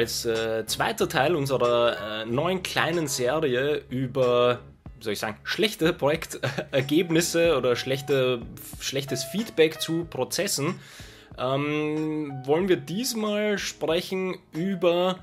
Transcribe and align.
als 0.00 0.24
äh, 0.24 0.64
zweiter 0.64 1.10
Teil 1.10 1.36
unserer 1.36 2.22
äh, 2.22 2.24
neuen 2.24 2.62
kleinen 2.62 3.06
Serie 3.06 3.82
über, 3.90 4.60
wie 4.96 5.04
soll 5.04 5.12
ich 5.12 5.18
sagen, 5.18 5.36
schlechte 5.44 5.92
Projektergebnisse 5.92 7.54
oder 7.58 7.76
schlechte, 7.76 8.40
schlechtes 8.80 9.24
Feedback 9.24 9.78
zu 9.78 10.06
Prozessen, 10.06 10.80
ähm, 11.38 12.32
wollen 12.44 12.68
wir 12.70 12.76
diesmal 12.76 13.58
sprechen 13.58 14.38
über 14.52 15.18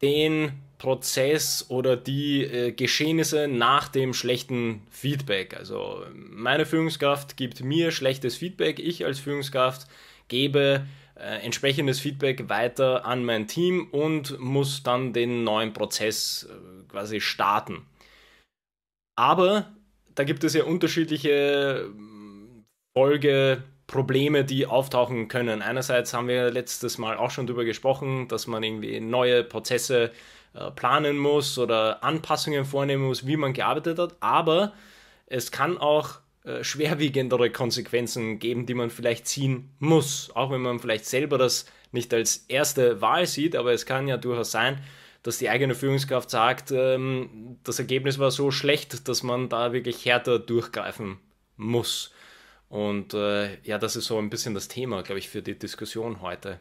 den 0.00 0.52
Prozess 0.78 1.66
oder 1.68 1.94
die 1.94 2.42
äh, 2.42 2.72
Geschehnisse 2.72 3.48
nach 3.48 3.88
dem 3.88 4.14
schlechten 4.14 4.80
Feedback. 4.90 5.54
Also 5.58 6.06
meine 6.14 6.64
Führungskraft 6.64 7.36
gibt 7.36 7.62
mir 7.62 7.90
schlechtes 7.90 8.34
Feedback, 8.34 8.78
ich 8.78 9.04
als 9.04 9.18
Führungskraft 9.18 9.86
gebe 10.28 10.86
entsprechendes 11.20 12.00
Feedback 12.00 12.48
weiter 12.48 13.04
an 13.04 13.24
mein 13.24 13.46
Team 13.46 13.88
und 13.90 14.38
muss 14.38 14.82
dann 14.82 15.12
den 15.12 15.44
neuen 15.44 15.72
Prozess 15.72 16.48
äh, 16.50 16.88
quasi 16.88 17.20
starten. 17.20 17.86
Aber 19.16 19.70
da 20.14 20.24
gibt 20.24 20.44
es 20.44 20.54
ja 20.54 20.64
unterschiedliche 20.64 21.30
äh, 21.30 22.98
Folgeprobleme, 22.98 24.44
die 24.44 24.66
auftauchen 24.66 25.28
können. 25.28 25.62
Einerseits 25.62 26.14
haben 26.14 26.28
wir 26.28 26.50
letztes 26.50 26.96
Mal 26.96 27.16
auch 27.16 27.30
schon 27.30 27.46
darüber 27.46 27.64
gesprochen, 27.64 28.26
dass 28.28 28.46
man 28.46 28.62
irgendwie 28.62 28.98
neue 29.00 29.44
Prozesse 29.44 30.10
äh, 30.54 30.70
planen 30.70 31.18
muss 31.18 31.58
oder 31.58 32.02
Anpassungen 32.02 32.64
vornehmen 32.64 33.04
muss, 33.04 33.26
wie 33.26 33.36
man 33.36 33.52
gearbeitet 33.52 33.98
hat. 33.98 34.16
Aber 34.20 34.72
es 35.26 35.52
kann 35.52 35.76
auch 35.76 36.19
äh, 36.44 36.64
schwerwiegendere 36.64 37.50
Konsequenzen 37.50 38.38
geben, 38.38 38.66
die 38.66 38.74
man 38.74 38.90
vielleicht 38.90 39.26
ziehen 39.26 39.70
muss. 39.78 40.30
Auch 40.34 40.50
wenn 40.50 40.62
man 40.62 40.78
vielleicht 40.78 41.04
selber 41.04 41.36
das 41.36 41.66
nicht 41.92 42.14
als 42.14 42.46
erste 42.48 43.00
Wahl 43.00 43.26
sieht, 43.26 43.56
aber 43.56 43.72
es 43.72 43.84
kann 43.84 44.08
ja 44.08 44.16
durchaus 44.16 44.50
sein, 44.50 44.80
dass 45.22 45.38
die 45.38 45.50
eigene 45.50 45.74
Führungskraft 45.74 46.30
sagt, 46.30 46.70
ähm, 46.70 47.58
das 47.64 47.78
Ergebnis 47.78 48.18
war 48.18 48.30
so 48.30 48.50
schlecht, 48.50 49.06
dass 49.08 49.22
man 49.22 49.48
da 49.48 49.72
wirklich 49.72 50.04
härter 50.06 50.38
durchgreifen 50.38 51.18
muss. 51.56 52.12
Und 52.70 53.14
äh, 53.14 53.60
ja, 53.62 53.78
das 53.78 53.96
ist 53.96 54.06
so 54.06 54.16
ein 54.18 54.30
bisschen 54.30 54.54
das 54.54 54.68
Thema, 54.68 55.02
glaube 55.02 55.18
ich, 55.18 55.28
für 55.28 55.42
die 55.42 55.58
Diskussion 55.58 56.22
heute. 56.22 56.60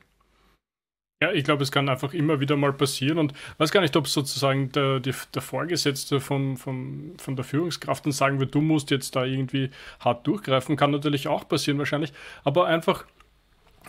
Ja, 1.21 1.33
ich 1.33 1.43
glaube, 1.43 1.63
es 1.63 1.71
kann 1.71 1.89
einfach 1.89 2.13
immer 2.13 2.39
wieder 2.39 2.55
mal 2.55 2.71
passieren 2.71 3.17
und 3.17 3.33
weiß 3.57 3.71
gar 3.71 3.81
nicht, 3.81 3.97
ob 3.97 4.07
sozusagen 4.07 4.71
der, 4.71 5.01
die, 5.01 5.11
der 5.33 5.41
Vorgesetzte 5.41 6.21
von, 6.21 6.55
von, 6.55 7.13
von 7.17 7.35
der 7.35 7.43
Führungskraft 7.43 8.05
dann 8.05 8.13
sagen 8.13 8.39
wird, 8.39 8.55
du 8.55 8.61
musst 8.61 8.89
jetzt 8.89 9.17
da 9.17 9.25
irgendwie 9.25 9.69
hart 9.99 10.25
durchgreifen, 10.25 10.77
kann 10.77 10.91
natürlich 10.91 11.27
auch 11.27 11.45
passieren 11.45 11.77
wahrscheinlich, 11.77 12.13
aber 12.45 12.67
einfach 12.67 13.05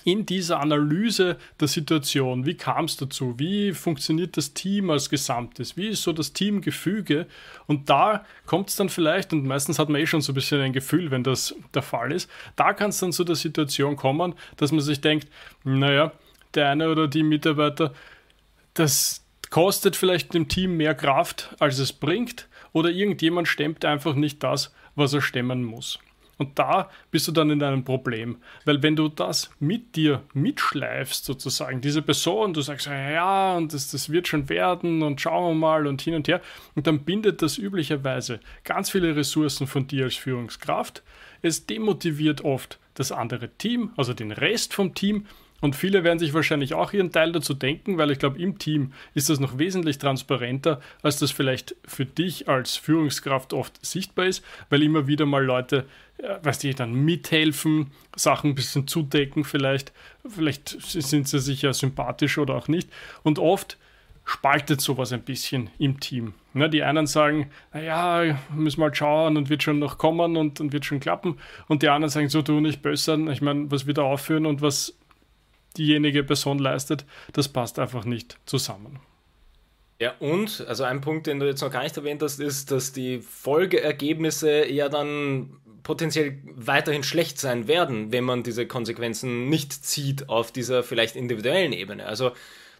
in 0.03 0.27
dieser 0.27 0.59
Analyse 0.59 1.37
der 1.61 1.69
Situation, 1.69 2.47
wie 2.47 2.57
kam 2.57 2.87
es 2.87 2.97
dazu, 2.97 3.39
wie 3.39 3.75
funktioniert 3.75 4.37
das 4.37 4.53
Team 4.53 4.91
als 4.91 5.09
Gesamtes, 5.09 5.77
wie 5.77 5.89
ist 5.89 6.03
so 6.03 6.13
das 6.13 6.33
Teamgefüge? 6.33 7.27
Und 7.69 7.91
da 7.91 8.25
kommt 8.47 8.71
es 8.71 8.77
dann 8.77 8.89
vielleicht, 8.89 9.33
und 9.33 9.47
meistens 9.47 9.79
hat 9.79 9.89
man 9.89 10.01
eh 10.01 10.07
schon 10.07 10.21
so 10.21 10.33
ein 10.33 10.35
bisschen 10.35 10.61
ein 10.63 10.73
Gefühl, 10.73 11.13
wenn 11.13 11.23
das 11.23 11.55
der 11.75 11.83
Fall 11.83 12.11
ist, 12.11 12.29
da 12.57 12.73
kann 12.73 12.91
es 12.91 12.99
dann 12.99 13.13
zu 13.13 13.23
der 13.23 13.37
Situation 13.37 13.95
kommen, 13.95 14.35
dass 14.57 14.73
man 14.73 14.81
sich 14.81 15.01
denkt, 15.01 15.29
naja, 15.63 16.11
der 16.55 16.71
eine 16.71 16.91
oder 16.91 17.09
die 17.09 17.23
Mitarbeiter, 17.23 17.93
das 18.75 19.25
kostet 19.51 19.97
vielleicht 19.97 20.35
dem 20.35 20.49
Team 20.49 20.77
mehr 20.77 20.95
Kraft, 20.95 21.55
als 21.59 21.79
es 21.79 21.93
bringt, 21.93 22.49
oder 22.73 22.91
irgendjemand 22.91 23.49
stemmt 23.49 23.85
einfach 23.85 24.15
nicht 24.15 24.43
das, 24.43 24.73
was 24.95 25.13
er 25.13 25.21
stemmen 25.21 25.65
muss. 25.65 25.99
Und 26.41 26.59
da 26.59 26.89
bist 27.11 27.29
du 27.29 27.33
dann 27.33 27.51
in 27.51 27.63
einem 27.63 27.85
Problem. 27.85 28.39
Weil 28.65 28.83
wenn 28.83 28.97
du 28.97 29.09
das 29.09 29.51
mit 29.59 29.95
dir 29.95 30.23
mitschleifst, 30.33 31.27
sozusagen, 31.27 31.83
diese 31.83 32.01
Person, 32.01 32.55
du 32.55 32.63
sagst, 32.63 32.87
ja, 32.87 33.59
und 33.59 33.75
das, 33.75 33.91
das 33.91 34.09
wird 34.09 34.27
schon 34.27 34.49
werden 34.49 35.03
und 35.03 35.21
schauen 35.21 35.51
wir 35.51 35.61
mal 35.61 35.87
und 35.87 36.01
hin 36.01 36.15
und 36.15 36.29
her, 36.29 36.41
und 36.75 36.87
dann 36.87 37.05
bindet 37.05 37.43
das 37.43 37.59
üblicherweise 37.59 38.41
ganz 38.65 38.89
viele 38.89 39.15
Ressourcen 39.17 39.67
von 39.67 39.87
dir 39.87 40.05
als 40.05 40.15
Führungskraft. 40.15 41.03
Es 41.43 41.67
demotiviert 41.67 42.43
oft 42.43 42.79
das 42.95 43.13
andere 43.13 43.51
Team, 43.51 43.91
also 43.99 44.15
den 44.15 44.33
Rest 44.33 44.73
vom 44.73 44.95
Team, 44.95 45.27
und 45.61 45.77
viele 45.77 46.05
werden 46.05 46.19
sich 46.19 46.35
wahrscheinlich 46.35 46.75
auch 46.75 46.93
ihren 46.93 47.13
Teil 47.13 47.33
dazu 47.33 47.55
denken, 47.55 47.99
weil 47.99 48.11
ich 48.11 48.19
glaube, 48.19 48.39
im 48.41 48.59
Team 48.59 48.93
ist 49.15 49.29
das 49.29 49.41
noch 49.41 49.59
wesentlich 49.59 49.99
transparenter, 49.99 50.81
als 51.03 51.19
das 51.19 51.31
vielleicht 51.31 51.77
für 51.85 52.07
dich 52.07 52.49
als 52.49 52.77
Führungskraft 52.77 53.53
oft 53.53 53.85
sichtbar 53.85 54.27
ist, 54.27 54.45
weil 54.71 54.83
immer 54.83 55.07
wieder 55.07 55.27
mal 55.27 55.45
Leute, 55.45 55.87
äh, 56.19 56.37
weißt 56.43 56.65
du, 56.65 56.75
dann 56.75 56.95
mithelfen, 56.95 57.91
Sachen 58.17 58.51
ein 58.51 58.55
bisschen 58.55 58.87
zudecken 58.87 59.45
vielleicht. 59.45 59.93
Vielleicht 60.27 60.69
sind 60.81 61.29
sie 61.29 61.39
sich 61.41 61.63
ja 61.63 61.73
sympathisch 61.73 62.39
oder 62.39 62.55
auch 62.55 62.69
nicht. 62.69 62.89
Und 63.23 63.39
oft 63.39 63.77
spaltet 64.25 64.81
sowas 64.81 65.13
ein 65.13 65.23
bisschen 65.23 65.71
im 65.79 65.99
Team. 65.99 66.35
Ne, 66.53 66.71
die 66.71 66.83
einen 66.83 67.07
sagen, 67.07 67.51
naja, 67.73 68.39
müssen 68.55 68.79
wir 68.79 68.87
mal 68.87 68.95
schauen 68.95 69.37
und 69.37 69.51
wird 69.51 69.63
schon 69.63 69.79
noch 69.79 69.99
kommen 69.99 70.37
und, 70.37 70.61
und 70.61 70.73
wird 70.73 70.85
schon 70.85 71.01
klappen. 71.01 71.39
Und 71.69 71.83
die 71.83 71.89
anderen 71.89 72.11
sagen, 72.11 72.29
so 72.29 72.43
du 72.43 72.61
nicht 72.61 72.83
besser. 72.83 73.19
Ich 73.31 73.41
meine, 73.43 73.71
was 73.71 73.87
wir 73.87 73.95
da 73.95 74.03
aufführen 74.03 74.47
und 74.47 74.63
was 74.63 74.95
diejenige 75.77 76.25
Person 76.25 76.59
leistet, 76.59 77.05
das 77.33 77.49
passt 77.49 77.79
einfach 77.79 78.05
nicht 78.05 78.39
zusammen. 78.47 79.01
Ja, 80.01 80.15
und, 80.19 80.65
also 80.67 80.85
ein 80.85 81.03
Punkt, 81.03 81.27
den 81.27 81.41
du 81.41 81.47
jetzt 81.47 81.61
noch 81.61 81.71
gar 81.71 81.83
nicht 81.83 81.97
erwähnt 81.97 82.23
hast, 82.23 82.41
ist, 82.41 82.71
dass 82.71 82.93
die 82.93 83.21
Folgeergebnisse 83.21 84.67
ja 84.71 84.89
dann 84.89 85.51
potenziell 85.83 86.39
weiterhin 86.45 87.03
schlecht 87.03 87.39
sein 87.39 87.69
werden, 87.69 88.11
wenn 88.11 88.25
man 88.25 88.43
diese 88.43 88.67
Konsequenzen 88.67 89.49
nicht 89.49 89.73
zieht 89.73 90.29
auf 90.29 90.53
dieser 90.53 90.83
vielleicht 90.83 91.17
individuellen 91.17 91.73
Ebene. 91.73 92.07
Also 92.07 92.33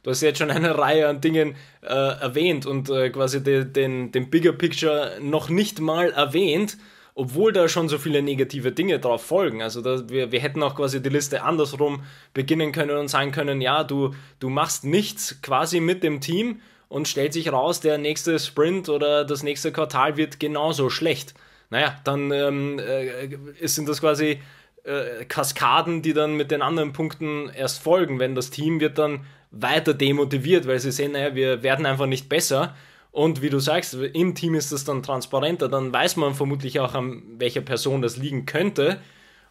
du 0.03 0.11
hast 0.11 0.23
jetzt 0.23 0.39
schon 0.39 0.51
eine 0.51 0.79
Reihe 0.79 1.09
an 1.09 1.21
Dingen 1.21 1.57
äh, 1.83 1.87
erwähnt 1.89 2.65
und 2.65 2.89
äh, 2.89 3.11
quasi 3.11 3.43
de, 3.43 3.65
den, 3.65 4.13
den 4.13 4.31
Bigger 4.31 4.53
Picture 4.53 5.19
noch 5.21 5.51
nicht 5.51 5.81
mal 5.81 6.13
erwähnt 6.13 6.79
obwohl 7.21 7.53
da 7.53 7.69
schon 7.69 7.91
so 7.91 7.99
viele 7.99 8.23
negative 8.23 8.73
Dinge 8.73 8.99
drauf 8.99 9.23
folgen. 9.23 9.61
Also 9.61 9.83
da, 9.83 10.09
wir, 10.09 10.33
wir 10.33 10.41
hätten 10.41 10.63
auch 10.63 10.75
quasi 10.75 11.03
die 11.03 11.11
Liste 11.11 11.43
andersrum 11.43 12.03
beginnen 12.33 12.73
können 12.73 12.97
und 12.97 13.09
sagen 13.09 13.31
können, 13.31 13.61
ja, 13.61 13.85
du, 13.85 14.15
du 14.39 14.49
machst 14.49 14.85
nichts 14.85 15.43
quasi 15.43 15.81
mit 15.81 16.03
dem 16.03 16.23
Team 16.23 16.63
und 16.89 17.09
stellt 17.09 17.35
sich 17.35 17.53
raus, 17.53 17.81
der 17.81 17.99
nächste 17.99 18.39
Sprint 18.39 18.89
oder 18.89 19.27
das 19.27 19.43
nächste 19.43 19.71
Quartal 19.71 20.17
wird 20.17 20.41
genauso 20.41 20.89
schlecht. 20.89 21.35
Naja, 21.69 21.95
dann 22.05 22.31
ähm, 22.31 22.79
äh, 22.79 23.67
sind 23.69 23.87
das 23.87 24.01
quasi 24.01 24.41
äh, 24.85 25.27
Kaskaden, 25.27 26.01
die 26.01 26.15
dann 26.15 26.39
mit 26.39 26.51
den 26.51 26.63
anderen 26.63 26.95
Punkten 26.95 27.51
erst 27.55 27.83
folgen, 27.83 28.19
wenn 28.19 28.35
das 28.35 28.49
Team 28.49 28.81
wird 28.81 28.97
dann 28.97 29.27
weiter 29.51 29.93
demotiviert, 29.93 30.67
weil 30.67 30.81
sie 30.81 30.91
sehen, 30.91 31.13
naja, 31.13 31.35
wir 31.35 31.63
werden 31.63 31.85
einfach 31.85 32.07
nicht 32.07 32.31
besser 32.31 32.75
und 33.13 33.43
wie 33.43 33.51
du 33.51 33.59
sagst, 33.59 33.95
im 33.95 34.35
Team 34.35 34.55
ist 34.55 34.73
das 34.73 34.85
dann 34.85 35.03
transparenter, 35.03 35.69
dann 35.69 35.93
weiß 35.93 36.17
man 36.17 36.35
vermutlich 36.35 36.79
auch, 36.81 36.95
an 36.95 37.23
welcher 37.39 37.61
Person 37.61 38.03
das 38.03 38.17
liegen 38.17 38.47
könnte. 38.47 39.01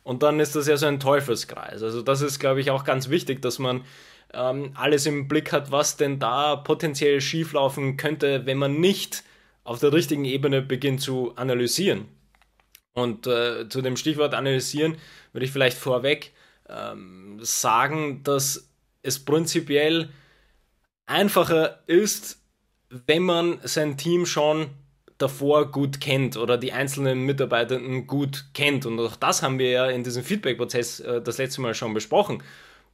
Und 0.03 0.23
dann 0.23 0.39
ist 0.39 0.55
das 0.55 0.67
ja 0.67 0.77
so 0.77 0.85
ein 0.85 0.99
Teufelskreis. 0.99 1.83
Also 1.83 2.01
das 2.01 2.21
ist, 2.21 2.39
glaube 2.39 2.61
ich, 2.61 2.71
auch 2.71 2.85
ganz 2.85 3.09
wichtig, 3.09 3.41
dass 3.41 3.59
man 3.59 3.81
ähm, 4.33 4.71
alles 4.75 5.05
im 5.05 5.27
Blick 5.27 5.51
hat, 5.51 5.71
was 5.71 5.97
denn 5.97 6.19
da 6.19 6.55
potenziell 6.55 7.19
schieflaufen 7.19 7.97
könnte, 7.97 8.45
wenn 8.45 8.57
man 8.57 8.79
nicht 8.79 9.23
auf 9.65 9.79
der 9.79 9.91
richtigen 9.91 10.25
Ebene 10.25 10.61
beginnt 10.61 11.01
zu 11.01 11.35
analysieren. 11.35 12.05
Und 12.93 13.27
äh, 13.27 13.67
zu 13.69 13.81
dem 13.81 13.97
Stichwort 13.97 14.33
analysieren 14.33 14.97
würde 15.33 15.45
ich 15.45 15.51
vielleicht 15.51 15.77
vorweg 15.77 16.31
ähm, 16.69 17.39
sagen, 17.41 18.23
dass 18.23 18.69
es 19.03 19.19
prinzipiell 19.19 20.09
einfacher 21.05 21.83
ist, 21.87 22.38
wenn 22.89 23.23
man 23.23 23.59
sein 23.63 23.97
Team 23.97 24.25
schon 24.25 24.67
davor 25.17 25.71
gut 25.71 25.99
kennt 25.99 26.37
oder 26.37 26.57
die 26.57 26.71
einzelnen 26.71 27.25
Mitarbeitenden 27.25 28.07
gut 28.07 28.45
kennt. 28.53 28.85
Und 28.85 28.99
auch 28.99 29.15
das 29.17 29.43
haben 29.43 29.59
wir 29.59 29.69
ja 29.69 29.87
in 29.87 30.03
diesem 30.03 30.23
Feedback-Prozess 30.23 31.01
äh, 31.01 31.21
das 31.21 31.37
letzte 31.37 31.61
Mal 31.61 31.75
schon 31.75 31.93
besprochen, 31.93 32.41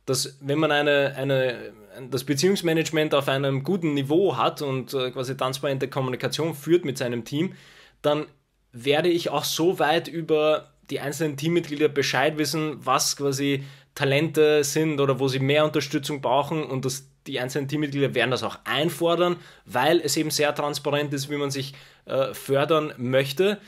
dass 0.06 0.38
wenn 0.42 0.60
man 0.60 0.72
eine, 0.72 1.14
eine, 1.16 1.74
das 2.10 2.24
Beziehungsmanagement 2.24 3.14
auf 3.14 3.28
einem 3.28 3.64
guten 3.64 3.94
Niveau 3.94 4.38
hat 4.38 4.62
und 4.62 4.94
äh, 4.94 5.12
quasi 5.12 5.38
transparente 5.38 5.88
Kommunikation 5.88 6.56
führt 6.56 6.84
mit 6.84 6.98
seinem 6.98 7.26
Team, 7.26 7.54
dann 8.02 8.26
werde 8.72 9.10
ich 9.10 9.30
auch 9.30 9.44
so 9.44 9.80
weit 9.80 10.08
über 10.08 10.72
die 10.90 11.00
einzelnen 11.00 11.38
Teammitglieder 11.38 11.90
Bescheid 11.90 12.38
wissen, 12.38 12.78
was 12.86 13.16
quasi 13.16 13.64
Talente 13.96 14.64
sind 14.64 15.00
oder 15.00 15.20
wo 15.20 15.28
sie 15.28 15.40
mehr 15.40 15.64
Unterstützung 15.64 16.22
brauchen 16.22 16.64
und 16.64 16.86
das 16.86 17.08
die 17.28 17.40
einzelnen 17.40 17.68
Teammitglieder 17.68 18.14
werden 18.14 18.32
das 18.32 18.44
auch 18.44 18.60
einfordern, 18.66 19.38
weil 19.66 20.00
es 20.02 20.18
eben 20.18 20.32
sehr 20.32 20.54
transparent 20.54 21.14
ist, 21.14 21.30
wie 21.30 21.38
man 21.38 21.52
sich 21.52 21.74
äh, 22.06 22.34
fördern 22.34 22.94
möchte. 22.98 23.60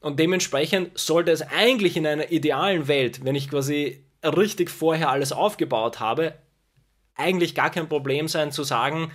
Und 0.00 0.20
dementsprechend 0.20 0.98
sollte 0.98 1.30
es 1.30 1.42
eigentlich 1.42 1.96
in 1.96 2.06
einer 2.06 2.30
idealen 2.30 2.88
Welt, 2.88 3.24
wenn 3.24 3.34
ich 3.34 3.50
quasi 3.50 4.04
richtig 4.22 4.70
vorher 4.70 5.10
alles 5.10 5.32
aufgebaut 5.32 6.00
habe, 6.00 6.34
eigentlich 7.14 7.54
gar 7.54 7.70
kein 7.70 7.88
Problem 7.88 8.28
sein 8.28 8.52
zu 8.52 8.62
sagen, 8.62 9.10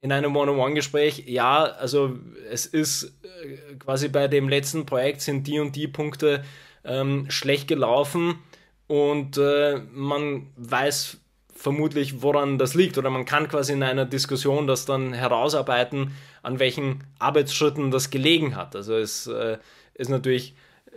in 0.00 0.12
einem 0.12 0.36
One-on-One-Gespräch, 0.36 1.24
ja, 1.26 1.64
also 1.64 2.18
es 2.50 2.66
ist 2.66 3.14
äh, 3.24 3.74
quasi 3.78 4.08
bei 4.08 4.28
dem 4.28 4.48
letzten 4.48 4.86
Projekt 4.86 5.20
sind 5.20 5.46
die 5.46 5.58
und 5.58 5.74
die 5.74 5.88
Punkte 5.88 6.44
ähm, 6.84 7.26
schlecht 7.30 7.66
gelaufen 7.66 8.38
und 8.86 9.38
äh, 9.38 9.80
man 9.92 10.52
weiß 10.56 11.18
vermutlich, 11.56 12.22
woran 12.22 12.58
das 12.58 12.74
liegt. 12.74 12.98
Oder 12.98 13.10
man 13.10 13.24
kann 13.24 13.48
quasi 13.48 13.72
in 13.72 13.82
einer 13.82 14.04
Diskussion 14.04 14.66
das 14.66 14.84
dann 14.84 15.12
herausarbeiten, 15.12 16.12
an 16.42 16.58
welchen 16.58 17.04
Arbeitsschritten 17.18 17.90
das 17.90 18.10
gelegen 18.10 18.56
hat. 18.56 18.76
Also 18.76 18.96
es 18.96 19.26
äh, 19.26 19.58
ist 19.94 20.08
natürlich 20.08 20.54
äh, 20.86 20.92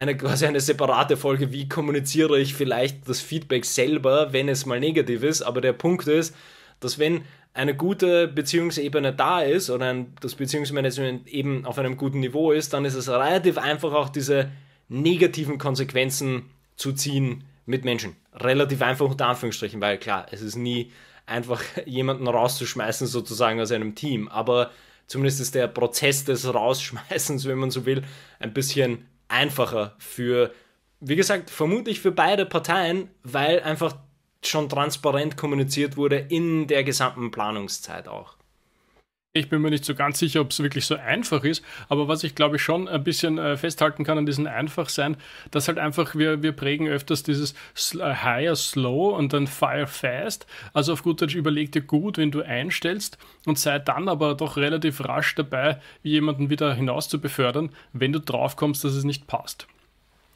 eine 0.00 0.16
quasi 0.16 0.46
eine 0.46 0.60
separate 0.60 1.16
Folge, 1.16 1.52
wie 1.52 1.68
kommuniziere 1.68 2.40
ich 2.40 2.54
vielleicht 2.54 3.08
das 3.08 3.20
Feedback 3.20 3.64
selber, 3.64 4.32
wenn 4.32 4.48
es 4.48 4.66
mal 4.66 4.80
negativ 4.80 5.22
ist. 5.22 5.42
Aber 5.42 5.60
der 5.60 5.74
Punkt 5.74 6.06
ist, 6.06 6.34
dass 6.80 6.98
wenn 6.98 7.22
eine 7.52 7.76
gute 7.76 8.28
Beziehungsebene 8.28 9.12
da 9.12 9.42
ist 9.42 9.70
oder 9.70 9.90
ein, 9.90 10.14
das 10.20 10.36
Beziehungsmanagement 10.36 11.28
eben 11.28 11.66
auf 11.66 11.78
einem 11.78 11.96
guten 11.96 12.20
Niveau 12.20 12.52
ist, 12.52 12.72
dann 12.72 12.84
ist 12.84 12.94
es 12.94 13.08
relativ 13.08 13.58
einfach 13.58 13.92
auch 13.92 14.08
diese 14.08 14.50
negativen 14.88 15.58
Konsequenzen 15.58 16.50
zu 16.76 16.92
ziehen 16.92 17.44
mit 17.66 17.84
Menschen. 17.84 18.16
Relativ 18.40 18.82
einfach 18.82 19.06
unter 19.06 19.26
Anführungsstrichen, 19.26 19.80
weil 19.80 19.98
klar, 19.98 20.26
es 20.30 20.40
ist 20.40 20.56
nie 20.56 20.92
einfach 21.26 21.62
jemanden 21.86 22.26
rauszuschmeißen 22.26 23.06
sozusagen 23.06 23.60
aus 23.60 23.72
einem 23.72 23.94
Team, 23.94 24.28
aber 24.28 24.70
zumindest 25.06 25.40
ist 25.40 25.54
der 25.54 25.68
Prozess 25.68 26.24
des 26.24 26.52
Rausschmeißens, 26.52 27.46
wenn 27.46 27.58
man 27.58 27.70
so 27.70 27.86
will, 27.86 28.02
ein 28.38 28.52
bisschen 28.52 29.06
einfacher 29.28 29.94
für, 29.98 30.52
wie 31.00 31.16
gesagt, 31.16 31.50
vermutlich 31.50 32.00
für 32.00 32.12
beide 32.12 32.46
Parteien, 32.46 33.08
weil 33.22 33.60
einfach 33.60 33.96
schon 34.44 34.68
transparent 34.68 35.36
kommuniziert 35.36 35.96
wurde 35.96 36.16
in 36.16 36.66
der 36.66 36.84
gesamten 36.84 37.30
Planungszeit 37.30 38.08
auch. 38.08 38.36
Ich 39.32 39.48
bin 39.48 39.62
mir 39.62 39.70
nicht 39.70 39.84
so 39.84 39.94
ganz 39.94 40.18
sicher, 40.18 40.40
ob 40.40 40.50
es 40.50 40.60
wirklich 40.60 40.86
so 40.86 40.96
einfach 40.96 41.44
ist, 41.44 41.64
aber 41.88 42.08
was 42.08 42.24
ich 42.24 42.34
glaube 42.34 42.56
ich 42.56 42.62
schon 42.62 42.88
ein 42.88 43.04
bisschen 43.04 43.38
äh, 43.38 43.56
festhalten 43.56 44.02
kann 44.02 44.18
an 44.18 44.26
diesem 44.26 44.48
Einfachsein, 44.48 45.16
dass 45.52 45.68
halt 45.68 45.78
einfach 45.78 46.16
wir, 46.16 46.42
wir 46.42 46.50
prägen 46.50 46.88
öfters 46.88 47.22
dieses 47.22 47.54
äh, 47.94 48.12
Higher 48.12 48.56
Slow 48.56 49.16
und 49.16 49.32
dann 49.32 49.46
Fire 49.46 49.86
Fast. 49.86 50.48
Also 50.72 50.94
auf 50.94 51.04
gut 51.04 51.22
Deutsch 51.22 51.36
überleg 51.36 51.70
dir 51.70 51.82
gut, 51.82 52.18
wenn 52.18 52.32
du 52.32 52.42
einstellst 52.42 53.18
und 53.46 53.56
sei 53.56 53.78
dann 53.78 54.08
aber 54.08 54.34
doch 54.34 54.56
relativ 54.56 55.04
rasch 55.04 55.36
dabei, 55.36 55.80
jemanden 56.02 56.50
wieder 56.50 56.74
hinaus 56.74 57.08
zu 57.08 57.20
befördern, 57.20 57.70
wenn 57.92 58.12
du 58.12 58.18
drauf 58.18 58.56
kommst, 58.56 58.82
dass 58.82 58.94
es 58.94 59.04
nicht 59.04 59.28
passt. 59.28 59.68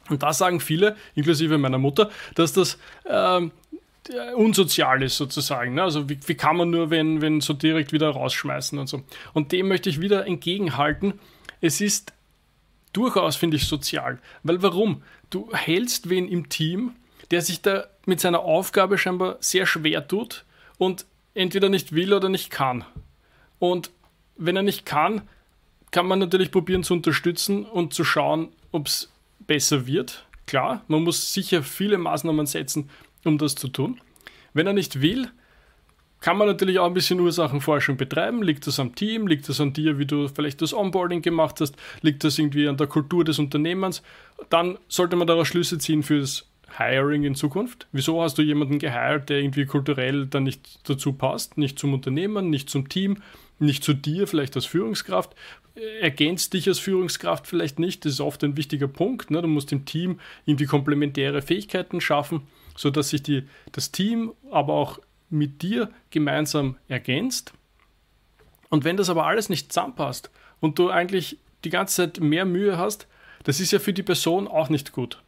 Und 0.09 0.23
da 0.23 0.31
sagen 0.31 0.59
viele, 0.61 0.95
inklusive 1.15 1.57
meiner 1.57 1.79
Mutter, 1.79 2.11
dass 2.35 2.53
das 2.53 2.77
ähm, 3.09 3.51
unsozial 4.35 5.01
ist 5.03 5.17
sozusagen. 5.17 5.73
Ne? 5.75 5.83
Also 5.83 6.09
wie, 6.09 6.19
wie, 6.25 6.35
kann 6.35 6.57
man 6.57 6.69
nur, 6.69 6.89
wenn, 6.89 7.21
wenn 7.21 7.41
so 7.41 7.53
direkt 7.53 7.91
wieder 7.91 8.09
rausschmeißen 8.09 8.77
und 8.77 8.87
so. 8.87 9.03
Und 9.33 9.51
dem 9.51 9.67
möchte 9.67 9.89
ich 9.89 10.01
wieder 10.01 10.27
entgegenhalten. 10.27 11.19
Es 11.61 11.81
ist 11.81 12.13
durchaus, 12.93 13.35
finde 13.35 13.57
ich, 13.57 13.65
sozial. 13.65 14.19
Weil 14.43 14.61
warum? 14.61 15.03
Du 15.29 15.49
hältst 15.53 16.09
wen 16.09 16.27
im 16.27 16.49
Team, 16.49 16.93
der 17.31 17.41
sich 17.41 17.61
da 17.61 17.85
mit 18.05 18.19
seiner 18.19 18.39
Aufgabe 18.39 18.97
scheinbar 18.97 19.37
sehr 19.39 19.65
schwer 19.65 20.07
tut 20.07 20.45
und 20.77 21.05
entweder 21.33 21.69
nicht 21.69 21.93
will 21.93 22.13
oder 22.13 22.29
nicht 22.29 22.51
kann. 22.51 22.85
Und 23.59 23.89
wenn 24.37 24.55
er 24.55 24.63
nicht 24.63 24.85
kann, 24.85 25.21
kann 25.91 26.07
man 26.07 26.19
natürlich 26.19 26.51
probieren 26.51 26.83
zu 26.83 26.93
unterstützen 26.93 27.65
und 27.65 27.93
zu 27.93 28.03
schauen, 28.03 28.49
ob 28.71 28.87
es 28.87 29.11
besser 29.39 29.87
wird. 29.87 30.25
Klar, 30.45 30.83
man 30.87 31.03
muss 31.03 31.33
sicher 31.33 31.63
viele 31.63 31.97
Maßnahmen 31.97 32.45
setzen, 32.45 32.89
um 33.25 33.37
das 33.37 33.55
zu 33.55 33.67
tun. 33.67 33.99
Wenn 34.53 34.67
er 34.67 34.73
nicht 34.73 35.01
will, 35.01 35.29
kann 36.25 36.37
man 36.37 36.47
natürlich 36.47 36.79
auch 36.79 36.87
ein 36.87 36.93
bisschen 36.93 37.19
Ursachenforschung 37.19 37.97
betreiben. 37.97 38.41
Liegt 38.41 38.65
das 38.65 38.79
am 38.79 38.95
Team? 38.95 39.27
Liegt 39.27 39.47
das 39.47 39.61
an 39.61 39.73
dir, 39.73 39.99
wie 39.99 40.05
du 40.05 40.27
vielleicht 40.27 40.61
das 40.61 40.73
Onboarding 40.73 41.21
gemacht 41.21 41.61
hast? 41.61 41.75
Liegt 42.01 42.23
das 42.23 42.39
irgendwie 42.39 42.67
an 42.67 42.77
der 42.77 42.87
Kultur 42.87 43.23
des 43.23 43.37
Unternehmens? 43.37 44.01
Dann 44.49 44.79
sollte 44.87 45.17
man 45.17 45.27
daraus 45.27 45.47
Schlüsse 45.47 45.77
ziehen 45.77 46.01
für 46.01 46.21
das 46.21 46.47
Hiring 46.77 47.25
in 47.25 47.35
Zukunft. 47.35 47.87
Wieso 47.91 48.23
hast 48.23 48.37
du 48.37 48.41
jemanden 48.41 48.79
geheiert, 48.79 49.29
der 49.29 49.39
irgendwie 49.39 49.65
kulturell 49.65 50.25
dann 50.25 50.43
nicht 50.43 50.89
dazu 50.89 51.13
passt? 51.13 51.57
Nicht 51.57 51.77
zum 51.77 51.93
Unternehmen, 51.93 52.49
nicht 52.49 52.69
zum 52.69 52.89
Team, 52.89 53.21
nicht 53.59 53.83
zu 53.83 53.93
dir, 53.93 54.25
vielleicht 54.27 54.55
als 54.55 54.65
Führungskraft? 54.65 55.35
Ergänzt 56.01 56.53
dich 56.53 56.67
als 56.67 56.79
Führungskraft 56.79 57.45
vielleicht 57.45 57.77
nicht? 57.77 58.03
Das 58.03 58.13
ist 58.13 58.21
oft 58.21 58.43
ein 58.43 58.57
wichtiger 58.57 58.87
Punkt. 58.87 59.29
Ne? 59.29 59.41
Du 59.41 59.47
musst 59.47 59.71
im 59.71 59.85
Team 59.85 60.19
irgendwie 60.45 60.65
komplementäre 60.65 61.41
Fähigkeiten 61.41 62.01
schaffen 62.01 62.47
sodass 62.75 63.09
sich 63.09 63.23
die, 63.23 63.47
das 63.71 63.91
Team 63.91 64.33
aber 64.51 64.73
auch 64.73 64.99
mit 65.29 65.61
dir 65.61 65.89
gemeinsam 66.09 66.77
ergänzt. 66.87 67.53
Und 68.69 68.83
wenn 68.83 68.97
das 68.97 69.09
aber 69.09 69.25
alles 69.25 69.49
nicht 69.49 69.71
zusammenpasst 69.71 70.29
und 70.59 70.79
du 70.79 70.89
eigentlich 70.89 71.37
die 71.63 71.69
ganze 71.69 71.95
Zeit 71.95 72.19
mehr 72.19 72.45
Mühe 72.45 72.77
hast, 72.77 73.07
das 73.43 73.59
ist 73.59 73.71
ja 73.71 73.79
für 73.79 73.93
die 73.93 74.03
Person 74.03 74.47
auch 74.47 74.69
nicht 74.69 74.91
gut. 74.91 75.21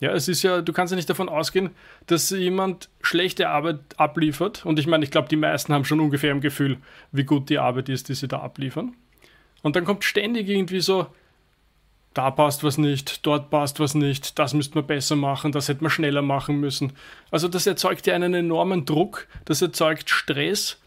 Ja, 0.00 0.12
es 0.12 0.28
ist 0.28 0.42
ja, 0.42 0.60
du 0.60 0.72
kannst 0.72 0.90
ja 0.90 0.96
nicht 0.96 1.08
davon 1.08 1.28
ausgehen, 1.28 1.70
dass 2.06 2.28
jemand 2.30 2.90
schlechte 3.00 3.48
Arbeit 3.48 3.78
abliefert. 3.96 4.66
Und 4.66 4.78
ich 4.78 4.86
meine, 4.86 5.04
ich 5.04 5.10
glaube, 5.10 5.28
die 5.28 5.36
meisten 5.36 5.72
haben 5.72 5.84
schon 5.84 6.00
ungefähr 6.00 6.32
im 6.32 6.40
Gefühl, 6.40 6.78
wie 7.12 7.24
gut 7.24 7.48
die 7.48 7.58
Arbeit 7.58 7.88
ist, 7.88 8.08
die 8.08 8.14
sie 8.14 8.28
da 8.28 8.40
abliefern. 8.40 8.94
Und 9.62 9.76
dann 9.76 9.84
kommt 9.84 10.04
ständig 10.04 10.48
irgendwie 10.48 10.80
so, 10.80 11.06
da 12.14 12.30
passt 12.30 12.64
was 12.64 12.78
nicht, 12.78 13.26
dort 13.26 13.50
passt 13.50 13.80
was 13.80 13.94
nicht, 13.94 14.38
das 14.38 14.54
müsste 14.54 14.76
man 14.76 14.86
besser 14.86 15.16
machen, 15.16 15.52
das 15.52 15.68
hätte 15.68 15.82
man 15.82 15.90
schneller 15.90 16.22
machen 16.22 16.60
müssen. 16.60 16.92
Also 17.30 17.48
das 17.48 17.66
erzeugt 17.66 18.06
ja 18.06 18.14
einen 18.14 18.34
enormen 18.34 18.84
Druck, 18.84 19.26
das 19.44 19.60
erzeugt 19.60 20.08
Stress 20.10 20.78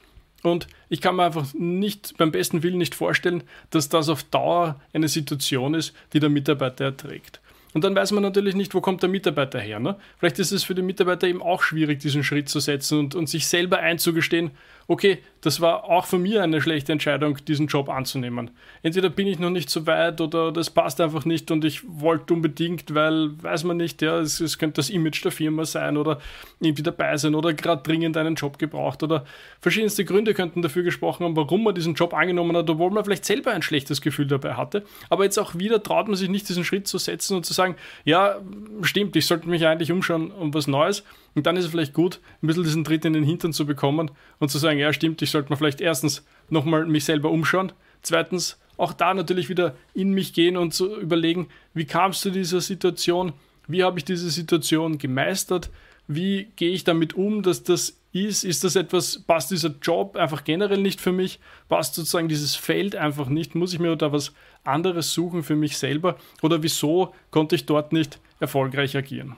und 0.42 0.68
ich 0.90 1.02
kann 1.02 1.18
mir 1.18 1.26
einfach 1.26 1.54
nicht 1.54 2.18
beim 2.18 2.32
besten 2.32 2.64
Willen 2.64 2.78
nicht 2.78 2.96
vorstellen, 2.96 3.44
dass 3.70 3.90
das 3.90 4.10
auf 4.10 4.24
Dauer 4.24 4.80
eine 4.94 5.10
Situation 5.10 5.74
ist, 5.74 5.94
die 6.14 6.20
der 6.20 6.30
Mitarbeiter 6.30 6.86
erträgt. 6.86 7.42
Und 7.74 7.84
dann 7.84 7.96
weiß 7.96 8.12
man 8.14 8.24
natürlich 8.24 8.56
nicht, 8.56 8.74
wo 8.74 8.82
kommt 8.82 9.04
der 9.04 9.10
Mitarbeiter 9.10 9.60
her. 9.60 9.80
Ne? 9.80 9.98
Vielleicht 10.18 10.40
ist 10.40 10.52
es 10.52 10.64
für 10.64 10.74
den 10.74 10.86
Mitarbeiter 10.86 11.28
eben 11.28 11.42
auch 11.42 11.62
schwierig, 11.62 12.00
diesen 12.00 12.24
Schritt 12.24 12.50
zu 12.50 12.60
setzen 12.60 12.98
und, 12.98 13.16
und 13.16 13.28
sich 13.28 13.46
selber 13.46 13.80
einzugestehen, 13.80 14.52
okay, 14.88 15.20
das 15.42 15.62
war 15.62 15.86
auch 15.86 16.06
von 16.06 16.22
mir 16.22 16.44
eine 16.44 16.62
schlechte 16.62 16.92
Entscheidung, 16.92 17.38
diesen 17.46 17.68
Job 17.68 17.90
anzunehmen. 17.90 18.52
Entweder 18.82 19.10
bin 19.10 19.28
ich 19.28 19.38
noch 19.38 19.50
nicht 19.50 19.70
so 19.70 19.86
weit 19.86 20.20
oder 20.22 20.52
das 20.52 20.70
passt 20.70 21.00
einfach 21.02 21.26
nicht 21.26 21.52
und 21.52 21.64
ich 21.66 21.82
wollte 21.88 22.34
unbedingt, 22.34 22.94
weil, 22.96 23.32
weiß 23.42 23.66
man 23.66 23.78
nicht, 23.78 24.02
ja, 24.02 24.20
es, 24.20 24.40
es 24.40 24.58
könnte 24.58 24.76
das 24.76 24.90
Image 24.90 25.24
der 25.24 25.32
Firma 25.32 25.66
sein 25.66 25.98
oder 25.98 26.20
irgendwie 26.60 26.84
dabei 26.84 27.18
sein 27.18 27.36
oder 27.36 27.54
gerade 27.54 27.84
dringend 27.84 28.18
einen 28.18 28.36
Job 28.36 28.58
gebraucht 28.58 29.04
oder 29.04 29.26
verschiedenste 29.60 30.06
Gründe 30.06 30.34
könnten 30.34 30.62
dafür 30.62 30.84
gesprochen 30.84 31.26
haben, 31.26 31.36
warum 31.36 31.64
man 31.64 31.76
diesen 31.76 31.94
Job 31.94 32.14
angenommen 32.14 32.56
hat, 32.56 32.70
obwohl 32.70 32.92
man 32.92 33.04
vielleicht 33.04 33.26
selber 33.26 33.52
ein 33.52 33.62
schlechtes 33.62 34.02
Gefühl 34.02 34.28
dabei 34.28 34.54
hatte. 34.54 34.84
Aber 35.10 35.26
jetzt 35.26 35.38
auch 35.38 35.56
wieder 35.56 35.84
traut 35.84 36.08
man 36.08 36.16
sich 36.16 36.30
nicht, 36.30 36.48
diesen 36.48 36.64
Schritt 36.64 36.88
zu 36.88 36.98
setzen 36.98 37.38
und 37.38 37.46
zu 37.46 37.54
sagen, 37.54 37.76
ja, 38.06 38.38
stimmt, 38.82 39.16
ich 39.16 39.26
sollte 39.26 39.50
mich 39.50 39.66
eigentlich 39.66 39.92
umschauen 39.92 40.32
um 40.32 40.54
was 40.54 40.68
Neues. 40.68 41.04
Und 41.36 41.46
dann 41.46 41.56
ist 41.56 41.66
es 41.66 41.72
vielleicht 41.72 41.94
gut, 41.94 42.20
ein 42.42 42.48
bisschen 42.48 42.64
diesen 42.64 42.84
Tritt 42.84 43.06
in 43.06 43.14
den 43.14 43.24
Hintern 43.24 43.54
zu 43.54 43.66
bekommen 43.66 44.12
und 44.40 44.50
zu 44.50 44.58
sagen, 44.58 44.80
ja 44.80 44.92
stimmt, 44.94 45.22
ich 45.22 45.32
sollte 45.32 45.52
mir 45.52 45.58
vielleicht 45.58 45.82
erstens 45.82 46.26
nochmal 46.50 46.86
mich 46.86 47.06
selber 47.06 47.30
umschauen, 47.30 47.72
zweitens 48.02 48.60
auch 48.78 48.94
da 48.94 49.14
natürlich 49.14 49.50
wieder 49.50 49.76
in 49.94 50.12
mich 50.12 50.34
gehen 50.34 50.58
und 50.58 50.74
zu 50.74 51.00
überlegen, 51.00 51.48
wie 51.74 51.86
kam 51.86 52.12
es 52.12 52.22
zu 52.22 52.32
dieser 52.32 52.62
Situation, 52.62 53.34
wie 53.68 53.84
habe 53.84 54.00
ich 54.00 54.06
diese 54.06 54.30
Situation 54.30 54.98
gemeistert, 54.98 55.70
wie 56.08 56.48
gehe 56.56 56.72
ich 56.72 56.84
damit 56.84 57.16
um, 57.16 57.44
dass 57.44 57.64
das 57.64 57.98
ist, 58.14 58.44
ist 58.44 58.64
das 58.64 58.76
etwas, 58.76 59.20
passt 59.20 59.52
dieser 59.52 59.76
Job 59.82 60.16
einfach 60.16 60.44
generell 60.44 60.82
nicht 60.82 61.02
für 61.02 61.12
mich, 61.12 61.40
passt 61.68 61.96
sozusagen 61.96 62.30
dieses 62.30 62.56
Feld 62.56 62.96
einfach 62.96 63.28
nicht, 63.28 63.56
muss 63.56 63.74
ich 63.74 63.80
mir 63.80 63.96
da 63.96 64.12
was 64.12 64.34
anderes 64.64 65.14
suchen 65.14 65.44
für 65.44 65.56
mich 65.56 65.78
selber? 65.78 66.18
Oder 66.42 66.64
wieso 66.64 67.14
konnte 67.32 67.56
ich 67.56 67.66
dort 67.66 67.94
nicht 67.94 68.20
erfolgreich 68.40 68.96
agieren? 68.96 69.36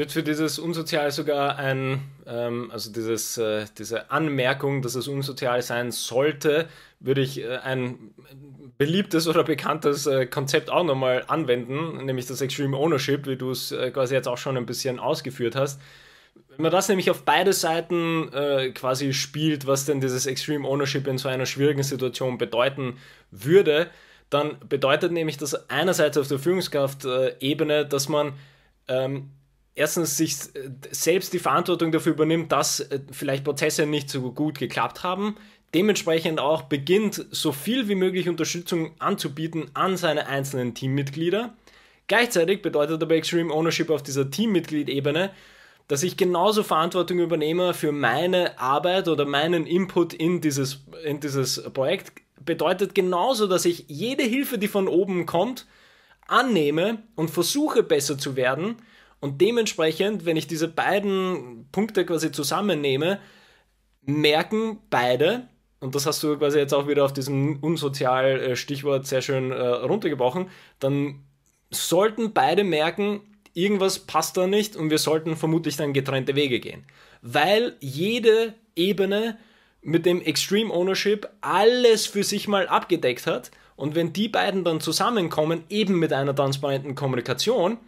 Wird 0.00 0.12
für 0.12 0.22
dieses 0.22 0.60
Unsozial 0.60 1.10
sogar 1.10 1.56
ein, 1.56 2.02
ähm, 2.24 2.70
also 2.70 2.92
dieses, 2.92 3.36
äh, 3.36 3.64
diese 3.76 4.12
Anmerkung, 4.12 4.80
dass 4.80 4.94
es 4.94 5.08
unsozial 5.08 5.60
sein 5.60 5.90
sollte, 5.90 6.68
würde 7.00 7.20
ich 7.20 7.42
äh, 7.42 7.56
ein 7.56 8.14
beliebtes 8.78 9.26
oder 9.26 9.42
bekanntes 9.42 10.06
äh, 10.06 10.26
Konzept 10.26 10.70
auch 10.70 10.84
nochmal 10.84 11.24
anwenden, 11.26 12.04
nämlich 12.06 12.26
das 12.26 12.40
Extreme 12.40 12.76
Ownership, 12.76 13.26
wie 13.26 13.34
du 13.34 13.50
es 13.50 13.72
äh, 13.72 13.90
quasi 13.90 14.14
jetzt 14.14 14.28
auch 14.28 14.38
schon 14.38 14.56
ein 14.56 14.66
bisschen 14.66 15.00
ausgeführt 15.00 15.56
hast. 15.56 15.80
Wenn 16.50 16.62
man 16.62 16.70
das 16.70 16.88
nämlich 16.88 17.10
auf 17.10 17.24
beide 17.24 17.52
Seiten 17.52 18.32
äh, 18.32 18.70
quasi 18.70 19.12
spielt, 19.12 19.66
was 19.66 19.84
denn 19.84 20.00
dieses 20.00 20.26
Extreme 20.26 20.68
Ownership 20.68 21.08
in 21.08 21.18
so 21.18 21.28
einer 21.28 21.44
schwierigen 21.44 21.82
Situation 21.82 22.38
bedeuten 22.38 22.98
würde, 23.32 23.90
dann 24.30 24.58
bedeutet 24.68 25.10
nämlich 25.10 25.38
das 25.38 25.68
einerseits 25.68 26.16
auf 26.16 26.28
der 26.28 26.38
Führungskraft-Ebene, 26.38 27.84
dass 27.84 28.08
man 28.08 28.34
ähm, 28.86 29.30
erstens 29.78 30.16
sich 30.16 30.32
äh, 30.54 30.70
selbst 30.90 31.32
die 31.32 31.38
Verantwortung 31.38 31.92
dafür 31.92 32.12
übernimmt, 32.12 32.52
dass 32.52 32.80
äh, 32.80 33.00
vielleicht 33.10 33.44
Prozesse 33.44 33.86
nicht 33.86 34.10
so 34.10 34.32
gut 34.32 34.58
geklappt 34.58 35.02
haben, 35.02 35.36
dementsprechend 35.74 36.40
auch 36.40 36.62
beginnt, 36.62 37.26
so 37.30 37.52
viel 37.52 37.88
wie 37.88 37.94
möglich 37.94 38.28
Unterstützung 38.28 38.92
anzubieten 38.98 39.70
an 39.74 39.96
seine 39.96 40.26
einzelnen 40.26 40.74
Teammitglieder. 40.74 41.54
Gleichzeitig 42.06 42.62
bedeutet 42.62 43.02
aber 43.02 43.14
Extreme 43.14 43.52
Ownership 43.52 43.90
auf 43.90 44.02
dieser 44.02 44.30
Teammitglied-Ebene, 44.30 45.30
dass 45.88 46.02
ich 46.02 46.16
genauso 46.16 46.62
Verantwortung 46.62 47.18
übernehme 47.18 47.72
für 47.74 47.92
meine 47.92 48.58
Arbeit 48.58 49.08
oder 49.08 49.24
meinen 49.24 49.66
Input 49.66 50.12
in 50.12 50.40
dieses, 50.40 50.84
in 51.04 51.20
dieses 51.20 51.62
Projekt. 51.72 52.12
Bedeutet 52.44 52.94
genauso, 52.94 53.46
dass 53.46 53.64
ich 53.64 53.84
jede 53.88 54.22
Hilfe, 54.22 54.58
die 54.58 54.68
von 54.68 54.88
oben 54.88 55.26
kommt, 55.26 55.66
annehme 56.26 57.02
und 57.14 57.30
versuche 57.30 57.82
besser 57.82 58.18
zu 58.18 58.36
werden 58.36 58.76
Und 59.20 59.40
dementsprechend, 59.40 60.24
wenn 60.24 60.36
ich 60.36 60.46
diese 60.46 60.68
beiden 60.68 61.68
Punkte 61.72 62.06
quasi 62.06 62.30
zusammennehme, 62.30 63.18
merken 64.02 64.78
beide, 64.90 65.48
und 65.80 65.94
das 65.94 66.06
hast 66.06 66.22
du 66.22 66.36
quasi 66.38 66.58
jetzt 66.58 66.72
auch 66.72 66.88
wieder 66.88 67.04
auf 67.04 67.12
diesem 67.12 67.58
unsozial 67.60 68.40
äh, 68.40 68.56
Stichwort 68.56 69.06
sehr 69.06 69.22
schön 69.22 69.50
äh, 69.50 69.60
runtergebrochen, 69.60 70.50
dann 70.78 71.24
sollten 71.70 72.32
beide 72.32 72.64
merken, 72.64 73.20
irgendwas 73.54 73.98
passt 73.98 74.36
da 74.36 74.46
nicht 74.46 74.76
und 74.76 74.90
wir 74.90 74.98
sollten 74.98 75.36
vermutlich 75.36 75.76
dann 75.76 75.92
getrennte 75.92 76.36
Wege 76.36 76.60
gehen. 76.60 76.84
Weil 77.22 77.76
jede 77.80 78.54
Ebene 78.76 79.38
mit 79.82 80.06
dem 80.06 80.22
Extreme 80.22 80.72
Ownership 80.72 81.28
alles 81.40 82.06
für 82.06 82.22
sich 82.22 82.48
mal 82.48 82.68
abgedeckt 82.68 83.26
hat 83.26 83.50
und 83.76 83.94
wenn 83.94 84.12
die 84.12 84.28
beiden 84.28 84.64
dann 84.64 84.80
zusammenkommen, 84.80 85.64
eben 85.68 85.98
mit 85.98 86.12
einer 86.12 86.34
transparenten 86.34 86.94
Kommunikation, 86.94 87.78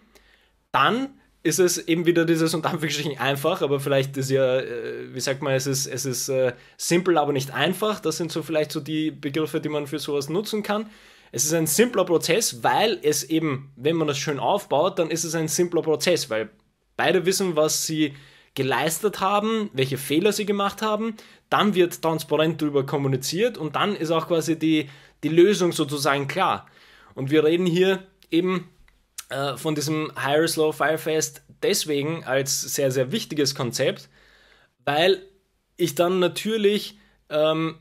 dann 0.73 1.20
ist 1.43 1.59
es 1.59 1.79
eben 1.79 2.05
wieder 2.05 2.27
dieses 2.27 2.53
und 2.55 2.67
Anführungsstrichen 2.67 3.19
einfach, 3.19 3.63
aber 3.63 3.81
vielleicht 3.81 4.17
ist 4.17 4.31
ja, 4.31 4.59
äh, 4.59 5.15
wie 5.15 5.21
sagt 5.21 5.43
man, 5.43 5.55
es 5.55 5.67
ist, 5.67 5.87
es 5.87 6.05
ist 6.05 6.29
äh, 6.29 6.53
simpel, 6.77 7.17
aber 7.17 7.33
nicht 7.33 7.53
einfach. 7.53 8.01
Das 8.01 8.19
sind 8.19 8.31
so 8.31 8.43
vielleicht 8.43 8.73
so 8.73 8.81
die 8.81 9.11
Begriffe, 9.11 9.61
die 9.61 9.71
man 9.71 9.87
für 9.87 9.99
sowas 9.99 10.29
nutzen 10.29 10.63
kann. 10.63 10.91
Es 11.33 11.45
ist 11.45 11.55
ein 11.55 11.67
simpler 11.67 12.05
Prozess, 12.05 12.63
weil 12.63 12.99
es 13.03 13.25
eben, 13.25 13.73
wenn 13.77 13.97
man 13.97 14.09
das 14.09 14.19
schön 14.19 14.39
aufbaut, 14.39 14.99
dann 14.99 15.11
ist 15.11 15.25
es 15.25 15.35
ein 15.35 15.49
simpler 15.49 15.83
Prozess, 15.83 16.29
weil 16.29 16.51
beide 16.97 17.25
wissen, 17.25 17.57
was 17.57 17.87
sie 17.87 18.15
geleistet 18.55 19.21
haben, 19.21 19.71
welche 19.73 19.97
Fehler 19.97 20.33
sie 20.33 20.45
gemacht 20.45 20.83
haben. 20.83 21.15
Dann 21.49 21.75
wird 21.75 22.03
transparent 22.03 22.61
darüber 22.61 22.85
kommuniziert 22.85 23.57
und 23.57 23.77
dann 23.77 23.95
ist 23.95 24.11
auch 24.11 24.27
quasi 24.27 24.59
die, 24.59 24.91
die 25.23 25.29
Lösung 25.29 25.73
sozusagen 25.73 26.29
klar. 26.29 26.67
Und 27.15 27.31
wir 27.31 27.45
reden 27.45 27.67
hier 27.67 28.03
eben 28.31 28.69
äh, 29.31 29.57
von 29.57 29.75
diesem 29.75 30.13
Hire 30.21 30.47
Slow 30.47 30.73
Firefest 30.73 31.43
deswegen 31.63 32.25
als 32.25 32.61
sehr, 32.61 32.91
sehr 32.91 33.13
wichtiges 33.13 33.55
Konzept, 33.55 34.09
weil 34.85 35.23
ich 35.77 35.95
dann 35.95 36.19
natürlich, 36.19 36.99
ähm, 37.29 37.79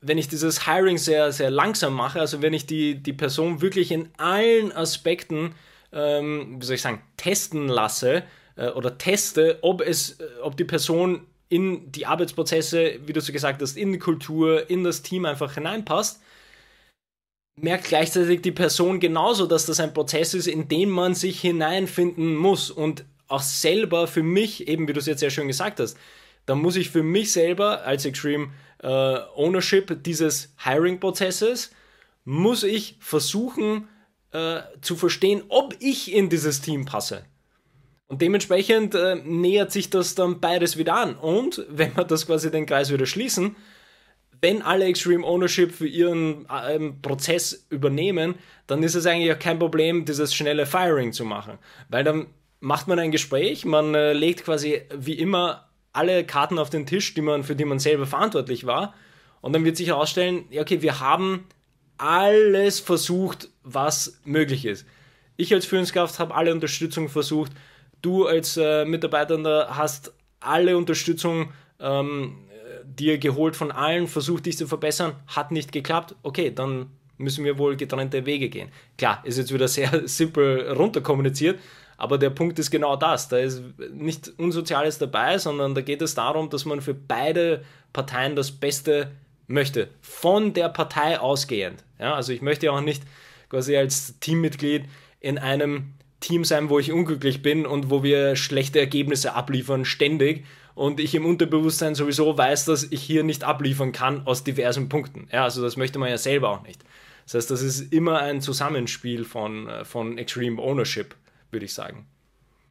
wenn 0.00 0.18
ich 0.18 0.28
dieses 0.28 0.66
Hiring 0.66 0.98
sehr, 0.98 1.32
sehr 1.32 1.50
langsam 1.50 1.94
mache, 1.94 2.20
also 2.20 2.42
wenn 2.42 2.54
ich 2.54 2.66
die, 2.66 3.02
die 3.02 3.12
Person 3.12 3.60
wirklich 3.60 3.90
in 3.90 4.08
allen 4.16 4.72
Aspekten, 4.72 5.54
ähm, 5.92 6.56
wie 6.60 6.64
soll 6.64 6.76
ich 6.76 6.82
sagen, 6.82 7.02
testen 7.16 7.68
lasse 7.68 8.22
äh, 8.56 8.68
oder 8.68 8.98
teste, 8.98 9.58
ob, 9.62 9.80
es, 9.80 10.20
äh, 10.20 10.26
ob 10.42 10.56
die 10.56 10.64
Person 10.64 11.26
in 11.48 11.92
die 11.92 12.06
Arbeitsprozesse, 12.06 13.00
wie 13.04 13.12
du 13.12 13.20
so 13.20 13.32
gesagt 13.32 13.60
hast, 13.60 13.76
in 13.76 13.92
die 13.92 13.98
Kultur, 13.98 14.70
in 14.70 14.84
das 14.84 15.02
Team 15.02 15.26
einfach 15.26 15.54
hineinpasst, 15.54 16.22
merkt 17.56 17.84
gleichzeitig 17.84 18.42
die 18.42 18.52
Person 18.52 19.00
genauso, 19.00 19.46
dass 19.46 19.66
das 19.66 19.80
ein 19.80 19.94
Prozess 19.94 20.34
ist, 20.34 20.46
in 20.46 20.68
den 20.68 20.88
man 20.88 21.14
sich 21.14 21.40
hineinfinden 21.40 22.34
muss 22.34 22.70
und 22.70 23.04
auch 23.28 23.42
selber 23.42 24.06
für 24.06 24.22
mich, 24.22 24.68
eben 24.68 24.88
wie 24.88 24.92
du 24.92 25.00
es 25.00 25.06
jetzt 25.06 25.20
sehr 25.20 25.30
schön 25.30 25.48
gesagt 25.48 25.80
hast, 25.80 25.96
da 26.46 26.54
muss 26.54 26.76
ich 26.76 26.90
für 26.90 27.02
mich 27.02 27.32
selber 27.32 27.84
als 27.84 28.04
Extreme 28.04 28.52
äh, 28.82 28.88
Ownership 29.36 30.02
dieses 30.02 30.54
Hiring-Prozesses, 30.64 31.70
muss 32.24 32.62
ich 32.62 32.96
versuchen 33.00 33.88
äh, 34.32 34.60
zu 34.80 34.96
verstehen, 34.96 35.42
ob 35.48 35.74
ich 35.80 36.12
in 36.12 36.28
dieses 36.28 36.60
Team 36.60 36.84
passe. 36.84 37.24
Und 38.06 38.20
dementsprechend 38.20 38.94
äh, 38.94 39.16
nähert 39.16 39.72
sich 39.72 39.88
das 39.88 40.14
dann 40.14 40.40
beides 40.40 40.76
wieder 40.76 40.94
an. 40.96 41.16
Und 41.16 41.64
wenn 41.68 41.96
wir 41.96 42.04
das 42.04 42.26
quasi 42.26 42.50
den 42.50 42.66
Kreis 42.66 42.92
wieder 42.92 43.06
schließen, 43.06 43.56
wenn 44.42 44.60
alle 44.60 44.86
Extreme 44.86 45.24
Ownership 45.24 45.72
für 45.72 45.86
ihren 45.86 46.46
ähm, 46.68 47.00
Prozess 47.00 47.64
übernehmen, 47.70 48.34
dann 48.66 48.82
ist 48.82 48.96
es 48.96 49.06
eigentlich 49.06 49.32
auch 49.32 49.38
kein 49.38 49.60
Problem, 49.60 50.04
dieses 50.04 50.34
schnelle 50.34 50.66
Firing 50.66 51.12
zu 51.12 51.24
machen. 51.24 51.58
Weil 51.88 52.02
dann 52.02 52.26
macht 52.58 52.88
man 52.88 52.98
ein 52.98 53.12
Gespräch, 53.12 53.64
man 53.64 53.94
äh, 53.94 54.12
legt 54.12 54.44
quasi 54.44 54.82
wie 54.94 55.14
immer 55.14 55.68
alle 55.92 56.24
Karten 56.24 56.58
auf 56.58 56.70
den 56.70 56.86
Tisch, 56.86 57.14
die 57.14 57.20
man, 57.20 57.44
für 57.44 57.54
die 57.54 57.64
man 57.64 57.78
selber 57.78 58.04
verantwortlich 58.04 58.66
war. 58.66 58.94
Und 59.40 59.52
dann 59.52 59.64
wird 59.64 59.76
sich 59.76 59.88
herausstellen, 59.88 60.44
ja, 60.50 60.62
okay, 60.62 60.82
wir 60.82 60.98
haben 60.98 61.46
alles 61.96 62.80
versucht, 62.80 63.48
was 63.62 64.20
möglich 64.24 64.64
ist. 64.64 64.86
Ich 65.36 65.54
als 65.54 65.66
Führungskraft 65.66 66.18
habe 66.18 66.34
alle 66.34 66.52
Unterstützung 66.52 67.08
versucht. 67.08 67.52
Du 68.00 68.26
als 68.26 68.56
äh, 68.56 68.84
Mitarbeiter 68.84 69.68
hast 69.76 70.12
alle 70.40 70.76
Unterstützung 70.76 71.52
ähm, 71.78 72.48
dir 72.84 73.18
geholt 73.18 73.56
von 73.56 73.70
allen, 73.70 74.06
versucht 74.06 74.46
dich 74.46 74.56
zu 74.56 74.66
verbessern, 74.66 75.14
hat 75.26 75.50
nicht 75.50 75.72
geklappt, 75.72 76.14
okay, 76.22 76.52
dann 76.54 76.86
müssen 77.18 77.44
wir 77.44 77.58
wohl 77.58 77.76
getrennte 77.76 78.26
Wege 78.26 78.48
gehen. 78.48 78.70
Klar, 78.98 79.20
ist 79.24 79.38
jetzt 79.38 79.52
wieder 79.52 79.68
sehr 79.68 80.02
simpel 80.08 80.70
runterkommuniziert, 80.72 81.60
aber 81.96 82.18
der 82.18 82.30
Punkt 82.30 82.58
ist 82.58 82.70
genau 82.70 82.96
das. 82.96 83.28
Da 83.28 83.38
ist 83.38 83.62
nicht 83.92 84.32
Unsoziales 84.38 84.98
dabei, 84.98 85.38
sondern 85.38 85.74
da 85.74 85.80
geht 85.80 86.02
es 86.02 86.14
darum, 86.14 86.50
dass 86.50 86.64
man 86.64 86.80
für 86.80 86.94
beide 86.94 87.64
Parteien 87.92 88.34
das 88.34 88.50
Beste 88.50 89.12
möchte. 89.46 89.88
Von 90.00 90.52
der 90.52 90.68
Partei 90.68 91.20
ausgehend. 91.20 91.84
Ja, 91.98 92.14
also 92.14 92.32
ich 92.32 92.42
möchte 92.42 92.72
auch 92.72 92.80
nicht 92.80 93.04
quasi 93.48 93.76
als 93.76 94.18
Teammitglied 94.18 94.84
in 95.20 95.38
einem 95.38 95.92
Team 96.20 96.44
sein, 96.44 96.70
wo 96.70 96.78
ich 96.78 96.92
unglücklich 96.92 97.42
bin 97.42 97.66
und 97.66 97.90
wo 97.90 98.02
wir 98.02 98.36
schlechte 98.36 98.80
Ergebnisse 98.80 99.34
abliefern, 99.34 99.84
ständig 99.84 100.44
und 100.74 101.00
ich 101.00 101.14
im 101.14 101.26
Unterbewusstsein 101.26 101.94
sowieso 101.94 102.36
weiß, 102.36 102.64
dass 102.66 102.84
ich 102.84 103.02
hier 103.02 103.24
nicht 103.24 103.44
abliefern 103.44 103.92
kann 103.92 104.26
aus 104.26 104.44
diversen 104.44 104.88
Punkten. 104.88 105.28
Ja, 105.32 105.44
also 105.44 105.62
das 105.62 105.76
möchte 105.76 105.98
man 105.98 106.08
ja 106.08 106.18
selber 106.18 106.50
auch 106.50 106.62
nicht. 106.62 106.82
Das 107.24 107.34
heißt, 107.34 107.50
das 107.50 107.62
ist 107.62 107.92
immer 107.92 108.18
ein 108.20 108.40
Zusammenspiel 108.40 109.24
von, 109.24 109.68
äh, 109.68 109.84
von 109.84 110.18
Extreme 110.18 110.60
Ownership, 110.60 111.14
würde 111.50 111.66
ich 111.66 111.74
sagen. 111.74 112.06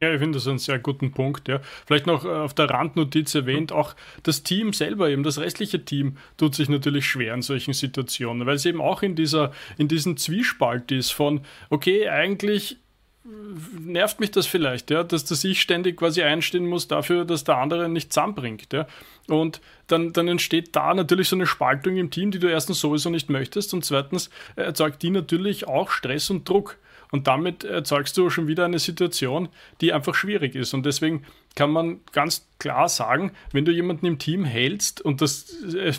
Ja, 0.02 0.12
ich 0.12 0.18
finde 0.18 0.38
das 0.38 0.48
einen 0.48 0.58
sehr 0.58 0.80
guten 0.80 1.12
Punkt. 1.12 1.46
Ja. 1.46 1.60
Vielleicht 1.86 2.08
noch 2.08 2.24
äh, 2.24 2.28
auf 2.28 2.54
der 2.54 2.68
Randnotiz 2.68 3.36
erwähnt, 3.36 3.70
auch 3.70 3.94
das 4.24 4.42
Team 4.42 4.72
selber, 4.72 5.08
eben 5.08 5.22
das 5.22 5.38
restliche 5.38 5.84
Team, 5.84 6.16
tut 6.36 6.56
sich 6.56 6.68
natürlich 6.68 7.06
schwer 7.06 7.34
in 7.34 7.42
solchen 7.42 7.72
Situationen, 7.72 8.44
weil 8.44 8.56
es 8.56 8.66
eben 8.66 8.80
auch 8.80 9.02
in, 9.02 9.14
dieser, 9.14 9.52
in 9.78 9.86
diesem 9.86 10.16
Zwiespalt 10.16 10.90
ist 10.90 11.12
von, 11.12 11.42
okay, 11.70 12.08
eigentlich 12.08 12.78
nervt 13.24 14.18
mich 14.18 14.32
das 14.32 14.46
vielleicht, 14.46 14.90
ja, 14.90 15.04
dass, 15.04 15.24
dass 15.24 15.44
ich 15.44 15.60
ständig 15.60 15.96
quasi 15.96 16.22
einstehen 16.22 16.66
muss 16.66 16.88
dafür, 16.88 17.24
dass 17.24 17.44
der 17.44 17.58
andere 17.58 17.88
nicht 17.88 18.12
zusammenbringt. 18.12 18.72
Ja. 18.72 18.86
Und 19.28 19.60
dann, 19.86 20.12
dann 20.12 20.26
entsteht 20.28 20.74
da 20.74 20.92
natürlich 20.92 21.28
so 21.28 21.36
eine 21.36 21.46
Spaltung 21.46 21.96
im 21.96 22.10
Team, 22.10 22.32
die 22.32 22.40
du 22.40 22.48
erstens 22.48 22.80
sowieso 22.80 23.10
nicht 23.10 23.30
möchtest 23.30 23.74
und 23.74 23.84
zweitens 23.84 24.30
erzeugt 24.56 25.02
die 25.02 25.10
natürlich 25.10 25.68
auch 25.68 25.90
Stress 25.90 26.30
und 26.30 26.48
Druck. 26.48 26.78
Und 27.12 27.26
damit 27.26 27.62
erzeugst 27.62 28.16
du 28.16 28.30
schon 28.30 28.48
wieder 28.48 28.64
eine 28.64 28.78
Situation, 28.78 29.50
die 29.82 29.92
einfach 29.92 30.14
schwierig 30.14 30.54
ist. 30.54 30.72
Und 30.72 30.86
deswegen 30.86 31.24
kann 31.54 31.70
man 31.70 32.00
ganz 32.12 32.48
klar 32.62 32.88
sagen, 32.88 33.32
wenn 33.50 33.64
du 33.64 33.72
jemanden 33.72 34.06
im 34.06 34.18
Team 34.18 34.44
hältst, 34.44 35.00
und 35.00 35.20
das, 35.20 35.56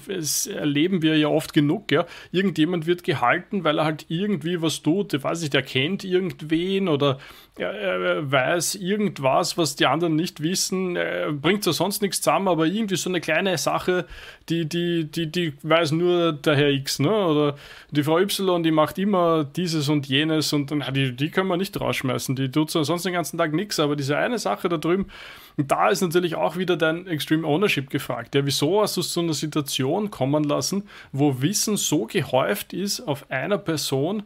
das 0.08 0.48
erleben 0.48 1.02
wir 1.02 1.18
ja 1.18 1.28
oft 1.28 1.54
genug, 1.54 1.92
ja, 1.92 2.06
irgendjemand 2.32 2.88
wird 2.88 3.04
gehalten, 3.04 3.66
weil 3.66 3.80
er 3.80 3.86
halt 3.86 4.06
irgendwie 4.08 4.62
was 4.62 4.82
tut, 4.82 5.14
ich 5.14 5.24
weiß 5.24 5.42
nicht, 5.42 5.54
er 5.54 5.62
kennt 5.62 6.06
irgendwen 6.06 6.88
oder 6.88 7.20
er, 7.58 8.32
weiß 8.32 8.76
irgendwas, 8.76 9.58
was 9.58 9.76
die 9.76 9.86
anderen 9.86 10.16
nicht 10.16 10.42
wissen, 10.42 10.98
bringt 11.42 11.66
zwar 11.66 11.74
sonst 11.74 12.02
nichts 12.02 12.22
zusammen, 12.22 12.48
aber 12.48 12.66
irgendwie 12.66 12.96
so 12.96 13.10
eine 13.10 13.20
kleine 13.20 13.58
Sache, 13.58 14.08
die, 14.48 14.66
die, 14.66 15.04
die, 15.04 15.30
die 15.30 15.54
weiß 15.64 15.92
nur 15.92 16.32
der 16.32 16.56
Herr 16.56 16.70
X, 16.70 17.00
ne? 17.00 17.14
oder 17.14 17.58
die 17.92 18.04
Frau 18.04 18.20
Y, 18.20 18.64
die 18.64 18.72
macht 18.72 18.98
immer 18.98 19.44
dieses 19.44 19.90
und 19.90 20.08
jenes 20.08 20.54
und 20.54 20.72
dann, 20.72 20.84
die, 20.94 21.14
die 21.14 21.30
können 21.30 21.50
wir 21.50 21.58
nicht 21.58 21.80
rausschmeißen, 21.80 22.38
die 22.38 22.50
tut 22.50 22.72
sonst 22.72 23.06
den 23.06 23.14
ganzen 23.14 23.38
Tag 23.38 23.52
nichts, 23.54 23.82
aber 23.82 23.98
diese 23.98 24.18
eine 24.18 24.40
Sache 24.40 24.70
da 24.70 24.78
drüben, 24.78 25.08
und 25.58 25.72
da 25.72 25.90
ist 25.90 26.02
natürlich 26.02 26.36
auch 26.36 26.58
wieder 26.58 26.78
dein 26.78 27.08
Extreme 27.08 27.48
Ownership 27.48 27.90
gefragt. 27.90 28.36
Ja, 28.36 28.46
wieso 28.46 28.82
hast 28.82 28.98
du 28.98 29.02
so 29.02 29.20
eine 29.22 29.34
Situation 29.34 30.12
kommen 30.12 30.44
lassen, 30.44 30.88
wo 31.12 31.42
Wissen 31.42 31.78
so 31.78 32.06
gehäuft 32.06 32.74
ist 32.74 33.02
auf 33.02 33.30
einer 33.30 33.58
Person, 33.58 34.24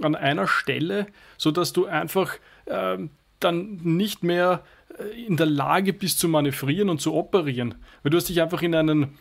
an 0.00 0.14
einer 0.14 0.46
Stelle, 0.46 1.06
sodass 1.36 1.72
du 1.72 1.86
einfach 1.86 2.34
äh, 2.66 2.98
dann 3.40 3.80
nicht 3.82 4.22
mehr 4.22 4.62
äh, 4.98 5.26
in 5.26 5.36
der 5.36 5.46
Lage 5.46 5.92
bist 5.92 6.20
zu 6.20 6.28
manövrieren 6.28 6.88
und 6.88 7.00
zu 7.00 7.14
operieren. 7.14 7.74
Weil 8.02 8.10
du 8.10 8.16
hast 8.16 8.28
dich 8.28 8.40
einfach 8.40 8.62
in 8.62 8.74
einen 8.74 9.18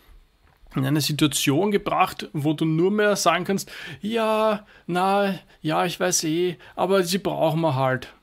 in 0.76 0.86
eine 0.86 1.02
Situation 1.02 1.72
gebracht, 1.72 2.30
wo 2.34 2.54
du 2.54 2.66
nur 2.66 2.92
mehr 2.92 3.16
sagen 3.16 3.46
kannst, 3.46 3.72
ja, 4.02 4.66
na, 4.86 5.40
ja, 5.62 5.86
ich 5.86 6.00
weiß 6.00 6.26
eh, 6.26 6.58
aber 6.76 7.04
sie 7.04 7.18
brauchen 7.18 7.62
wir 7.62 7.76
halt. 7.76 8.14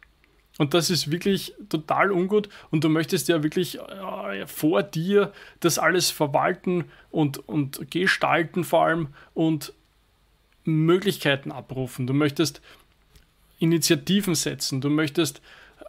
Und 0.58 0.72
das 0.72 0.88
ist 0.88 1.10
wirklich 1.10 1.52
total 1.68 2.12
ungut 2.12 2.48
und 2.70 2.84
du 2.84 2.88
möchtest 2.88 3.28
ja 3.28 3.42
wirklich 3.42 3.78
äh, 3.80 4.46
vor 4.46 4.84
dir 4.84 5.32
das 5.60 5.78
alles 5.78 6.10
verwalten 6.10 6.84
und, 7.10 7.48
und 7.48 7.90
gestalten 7.90 8.62
vor 8.62 8.84
allem 8.84 9.08
und 9.34 9.72
Möglichkeiten 10.64 11.50
abrufen. 11.50 12.06
Du 12.06 12.14
möchtest 12.14 12.60
Initiativen 13.58 14.34
setzen, 14.34 14.80
du 14.80 14.90
möchtest 14.90 15.42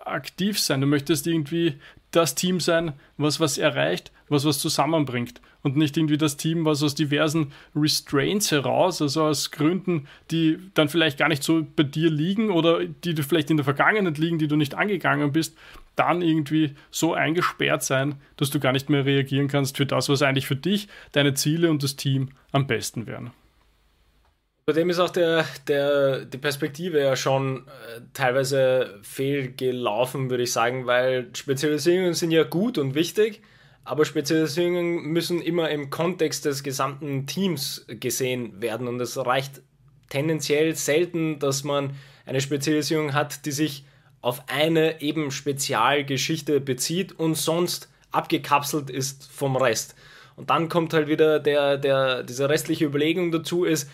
aktiv 0.05 0.59
sein. 0.59 0.81
Du 0.81 0.87
möchtest 0.87 1.27
irgendwie 1.27 1.75
das 2.11 2.35
Team 2.35 2.59
sein, 2.59 2.93
was 3.17 3.39
was 3.39 3.57
erreicht, 3.57 4.11
was 4.29 4.45
was 4.45 4.59
zusammenbringt 4.59 5.41
und 5.65 5.75
nicht 5.75 5.97
irgendwie 5.97 6.17
das 6.17 6.37
Team, 6.37 6.63
was 6.63 6.83
aus 6.83 6.93
diversen 6.95 7.51
Restraints 7.75 8.51
heraus, 8.51 9.01
also 9.01 9.23
aus 9.23 9.51
Gründen, 9.51 10.07
die 10.31 10.59
dann 10.75 10.89
vielleicht 10.89 11.17
gar 11.17 11.27
nicht 11.27 11.43
so 11.43 11.65
bei 11.75 11.83
dir 11.83 12.09
liegen 12.11 12.51
oder 12.51 12.85
die 12.85 13.15
du 13.15 13.23
vielleicht 13.23 13.49
in 13.49 13.57
der 13.57 13.63
Vergangenheit 13.63 14.17
liegen, 14.17 14.37
die 14.37 14.47
du 14.47 14.55
nicht 14.55 14.75
angegangen 14.75 15.31
bist, 15.31 15.57
dann 15.95 16.21
irgendwie 16.21 16.75
so 16.91 17.13
eingesperrt 17.13 17.83
sein, 17.83 18.15
dass 18.37 18.51
du 18.51 18.59
gar 18.59 18.73
nicht 18.73 18.89
mehr 18.89 19.05
reagieren 19.05 19.47
kannst 19.47 19.77
für 19.77 19.85
das, 19.85 20.07
was 20.07 20.21
eigentlich 20.21 20.45
für 20.45 20.55
dich, 20.55 20.87
deine 21.13 21.33
Ziele 21.33 21.71
und 21.71 21.81
das 21.81 21.95
Team 21.95 22.29
am 22.51 22.67
besten 22.67 23.07
wären. 23.07 23.31
Bei 24.67 24.73
dem 24.73 24.89
ist 24.89 24.97
auch 24.97 25.11
der, 25.11 25.45
der, 25.67 26.25
die 26.25 26.39
Perspektive 26.39 26.99
ja 26.99 27.15
schon 27.15 27.67
äh, 27.67 28.01
teilweise 28.13 28.97
fehlgelaufen, 29.03 30.31
würde 30.31 30.41
ich 30.41 30.51
sagen, 30.51 30.87
weil 30.87 31.29
Spezialisierungen 31.35 32.15
sind 32.15 32.31
ja 32.31 32.43
gut 32.43 32.79
und 32.79 32.95
wichtig, 32.95 33.43
aber 33.83 34.05
Spezialisierungen 34.05 35.03
müssen 35.03 35.39
immer 35.39 35.69
im 35.69 35.91
Kontext 35.91 36.45
des 36.45 36.63
gesamten 36.63 37.27
Teams 37.27 37.85
gesehen 37.87 38.59
werden 38.59 38.87
und 38.87 38.99
es 38.99 39.23
reicht 39.23 39.61
tendenziell 40.09 40.75
selten, 40.75 41.37
dass 41.37 41.63
man 41.63 41.95
eine 42.25 42.41
Spezialisierung 42.41 43.13
hat, 43.13 43.45
die 43.45 43.51
sich 43.51 43.85
auf 44.21 44.45
eine 44.47 44.99
eben 44.99 45.29
Spezialgeschichte 45.29 46.59
bezieht 46.59 47.11
und 47.11 47.35
sonst 47.35 47.87
abgekapselt 48.11 48.89
ist 48.89 49.29
vom 49.31 49.57
Rest. 49.57 49.93
Und 50.35 50.49
dann 50.49 50.69
kommt 50.69 50.91
halt 50.95 51.07
wieder 51.07 51.39
der, 51.39 51.77
der, 51.77 52.23
diese 52.23 52.49
restliche 52.49 52.85
Überlegung 52.85 53.31
dazu 53.31 53.63
ist, 53.63 53.87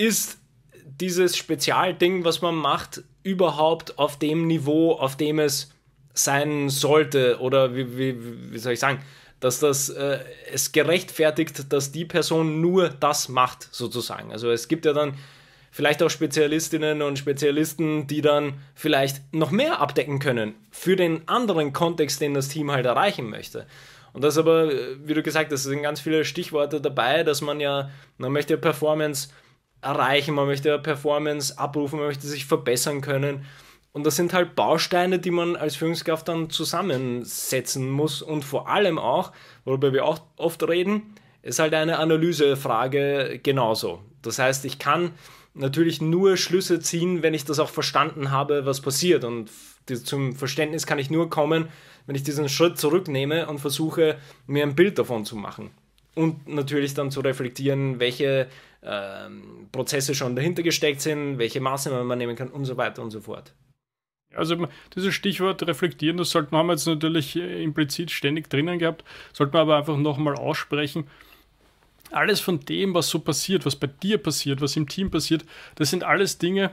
ist 0.00 0.38
dieses 0.84 1.36
Spezialding, 1.36 2.24
was 2.24 2.40
man 2.40 2.54
macht, 2.54 3.02
überhaupt 3.22 3.98
auf 3.98 4.18
dem 4.18 4.46
Niveau, 4.46 4.92
auf 4.92 5.16
dem 5.16 5.38
es 5.38 5.72
sein 6.14 6.70
sollte? 6.70 7.38
Oder 7.40 7.76
wie, 7.76 7.98
wie, 7.98 8.52
wie 8.52 8.58
soll 8.58 8.72
ich 8.72 8.80
sagen, 8.80 9.00
dass 9.40 9.60
das 9.60 9.90
äh, 9.90 10.20
es 10.50 10.72
gerechtfertigt, 10.72 11.70
dass 11.70 11.92
die 11.92 12.06
Person 12.06 12.62
nur 12.62 12.88
das 12.88 13.28
macht, 13.28 13.68
sozusagen. 13.70 14.32
Also 14.32 14.50
es 14.50 14.68
gibt 14.68 14.86
ja 14.86 14.94
dann 14.94 15.14
vielleicht 15.70 16.02
auch 16.02 16.08
Spezialistinnen 16.08 17.02
und 17.02 17.18
Spezialisten, 17.18 18.06
die 18.06 18.22
dann 18.22 18.54
vielleicht 18.74 19.34
noch 19.34 19.50
mehr 19.50 19.80
abdecken 19.80 20.18
können 20.18 20.54
für 20.70 20.96
den 20.96 21.28
anderen 21.28 21.74
Kontext, 21.74 22.22
den 22.22 22.32
das 22.32 22.48
Team 22.48 22.70
halt 22.70 22.86
erreichen 22.86 23.28
möchte. 23.28 23.66
Und 24.14 24.24
das 24.24 24.38
aber, 24.38 24.70
wie 25.04 25.14
du 25.14 25.22
gesagt 25.22 25.52
hast, 25.52 25.64
sind 25.64 25.82
ganz 25.82 26.00
viele 26.00 26.24
Stichworte 26.24 26.80
dabei, 26.80 27.22
dass 27.22 27.42
man 27.42 27.60
ja, 27.60 27.90
man 28.16 28.32
möchte 28.32 28.56
Performance 28.56 29.28
erreichen, 29.82 30.34
man 30.34 30.46
möchte 30.46 30.78
Performance 30.78 31.58
abrufen, 31.58 31.98
man 31.98 32.08
möchte 32.08 32.26
sich 32.26 32.46
verbessern 32.46 33.00
können. 33.00 33.44
Und 33.92 34.06
das 34.06 34.16
sind 34.16 34.32
halt 34.32 34.54
Bausteine, 34.54 35.18
die 35.18 35.32
man 35.32 35.56
als 35.56 35.76
Führungskraft 35.76 36.28
dann 36.28 36.48
zusammensetzen 36.50 37.90
muss 37.90 38.22
und 38.22 38.44
vor 38.44 38.68
allem 38.68 38.98
auch, 38.98 39.32
worüber 39.64 39.92
wir 39.92 40.04
auch 40.04 40.20
oft 40.36 40.62
reden, 40.68 41.14
ist 41.42 41.58
halt 41.58 41.74
eine 41.74 41.98
Analysefrage 41.98 43.40
genauso. 43.42 44.02
Das 44.22 44.38
heißt, 44.38 44.64
ich 44.64 44.78
kann 44.78 45.12
natürlich 45.54 46.00
nur 46.00 46.36
Schlüsse 46.36 46.80
ziehen, 46.80 47.22
wenn 47.22 47.34
ich 47.34 47.44
das 47.44 47.58
auch 47.58 47.70
verstanden 47.70 48.30
habe, 48.30 48.66
was 48.66 48.80
passiert. 48.80 49.24
Und 49.24 49.50
zum 50.04 50.36
Verständnis 50.36 50.86
kann 50.86 50.98
ich 50.98 51.10
nur 51.10 51.28
kommen, 51.30 51.68
wenn 52.06 52.14
ich 52.14 52.22
diesen 52.22 52.48
Schritt 52.48 52.78
zurücknehme 52.78 53.48
und 53.48 53.58
versuche, 53.58 54.18
mir 54.46 54.62
ein 54.62 54.76
Bild 54.76 54.98
davon 54.98 55.24
zu 55.24 55.36
machen. 55.36 55.70
Und 56.14 56.48
natürlich 56.48 56.94
dann 56.94 57.10
zu 57.10 57.20
reflektieren, 57.20 58.00
welche 58.00 58.48
ähm, 58.82 59.68
Prozesse 59.70 60.14
schon 60.14 60.34
dahinter 60.34 60.62
gesteckt 60.62 61.00
sind, 61.00 61.38
welche 61.38 61.60
Maßnahmen 61.60 62.06
man 62.06 62.18
nehmen 62.18 62.36
kann 62.36 62.48
und 62.48 62.64
so 62.64 62.76
weiter 62.76 63.02
und 63.02 63.10
so 63.10 63.20
fort. 63.20 63.54
Also 64.34 64.68
dieses 64.94 65.14
Stichwort 65.14 65.66
reflektieren, 65.66 66.16
das 66.16 66.30
sollte 66.30 66.52
man 66.52 66.68
jetzt 66.68 66.86
natürlich 66.86 67.36
äh, 67.36 67.62
implizit 67.62 68.10
ständig 68.10 68.48
drinnen 68.48 68.78
gehabt, 68.78 69.04
sollte 69.32 69.52
man 69.52 69.62
aber 69.62 69.76
einfach 69.78 69.96
nochmal 69.96 70.34
aussprechen 70.34 71.06
alles 72.12 72.40
von 72.40 72.60
dem, 72.60 72.94
was 72.94 73.08
so 73.08 73.20
passiert, 73.20 73.66
was 73.66 73.76
bei 73.76 73.86
dir 73.86 74.18
passiert, 74.18 74.60
was 74.60 74.76
im 74.76 74.88
Team 74.88 75.10
passiert, 75.10 75.44
das 75.76 75.90
sind 75.90 76.04
alles 76.04 76.38
Dinge, 76.38 76.72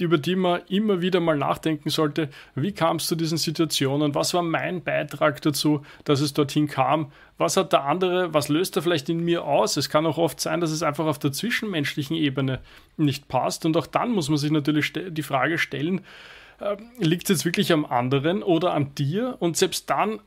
über 0.00 0.18
die 0.18 0.36
man 0.36 0.62
immer 0.68 1.00
wieder 1.00 1.20
mal 1.20 1.36
nachdenken 1.36 1.90
sollte. 1.90 2.28
Wie 2.54 2.72
kam 2.72 2.96
es 2.96 3.06
zu 3.06 3.16
diesen 3.16 3.38
Situationen? 3.38 4.14
Was 4.14 4.34
war 4.34 4.42
mein 4.42 4.82
Beitrag 4.82 5.40
dazu, 5.42 5.82
dass 6.04 6.20
es 6.20 6.32
dorthin 6.32 6.68
kam? 6.68 7.12
Was 7.38 7.56
hat 7.56 7.72
der 7.72 7.84
andere, 7.84 8.34
was 8.34 8.48
löst 8.48 8.76
er 8.76 8.82
vielleicht 8.82 9.08
in 9.08 9.20
mir 9.20 9.44
aus? 9.44 9.76
Es 9.76 9.88
kann 9.88 10.06
auch 10.06 10.18
oft 10.18 10.40
sein, 10.40 10.60
dass 10.60 10.70
es 10.70 10.82
einfach 10.82 11.06
auf 11.06 11.18
der 11.18 11.32
zwischenmenschlichen 11.32 12.16
Ebene 12.16 12.60
nicht 12.96 13.28
passt. 13.28 13.64
Und 13.64 13.76
auch 13.76 13.86
dann 13.86 14.10
muss 14.10 14.28
man 14.28 14.38
sich 14.38 14.50
natürlich 14.50 14.92
die 14.92 15.22
Frage 15.22 15.58
stellen, 15.58 16.02
äh, 16.60 16.76
liegt 16.98 17.24
es 17.24 17.38
jetzt 17.38 17.44
wirklich 17.44 17.72
am 17.72 17.84
anderen 17.84 18.42
oder 18.42 18.74
an 18.74 18.94
dir? 18.94 19.36
Und 19.40 19.56
selbst 19.56 19.88
dann 19.90 20.20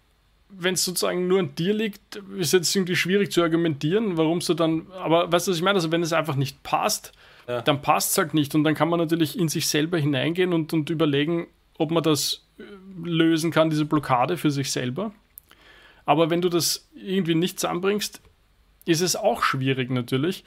wenn 0.58 0.76
es 0.76 0.86
sozusagen 0.86 1.28
nur 1.28 1.39
an 1.39 1.56
dir 1.56 1.74
liegt, 1.74 2.18
ist 2.38 2.54
jetzt 2.54 2.76
irgendwie 2.76 2.96
schwierig 2.96 3.32
zu 3.32 3.42
argumentieren, 3.42 4.18
warum 4.18 4.39
du 4.39 4.54
dann, 4.54 4.88
aber 4.92 5.32
weißt 5.32 5.48
du, 5.48 5.52
was 5.52 5.58
ich 5.58 5.63
meine? 5.63 5.76
Also 5.76 5.92
wenn 5.92 6.04
es 6.04 6.13
einfach 6.13 6.36
nicht 6.36 6.63
passt, 6.63 7.12
ja. 7.48 7.62
dann 7.62 7.82
passt 7.82 8.12
es 8.12 8.18
halt 8.18 8.34
nicht 8.34 8.56
und 8.56 8.63
dann 8.63 8.76
kann 8.76 8.89
man 8.89 9.00
natürlich 9.00 9.38
in 9.38 9.50
sich 9.50 9.68
selber 9.68 9.98
hineingehen 9.98 10.54
und, 10.54 10.74
und 10.74 10.89
überlegen, 10.89 11.48
ob 11.78 11.92
man 11.92 12.04
das 12.04 12.46
äh, 12.58 12.63
lösen 13.04 13.52
kann, 13.52 13.70
diese 13.70 13.86
Blockade 13.86 14.38
für 14.38 14.52
sich 14.52 14.72
selber. 14.72 15.12
Aber 16.06 16.30
wenn 16.30 16.42
du 16.42 16.50
das 16.50 16.89
irgendwie 16.94 17.36
nicht 17.36 17.60
zusammenbringst, 17.60 18.22
ist 18.86 19.02
es 19.02 19.16
auch 19.16 19.44
schwierig 19.44 19.89
natürlich. 19.89 20.44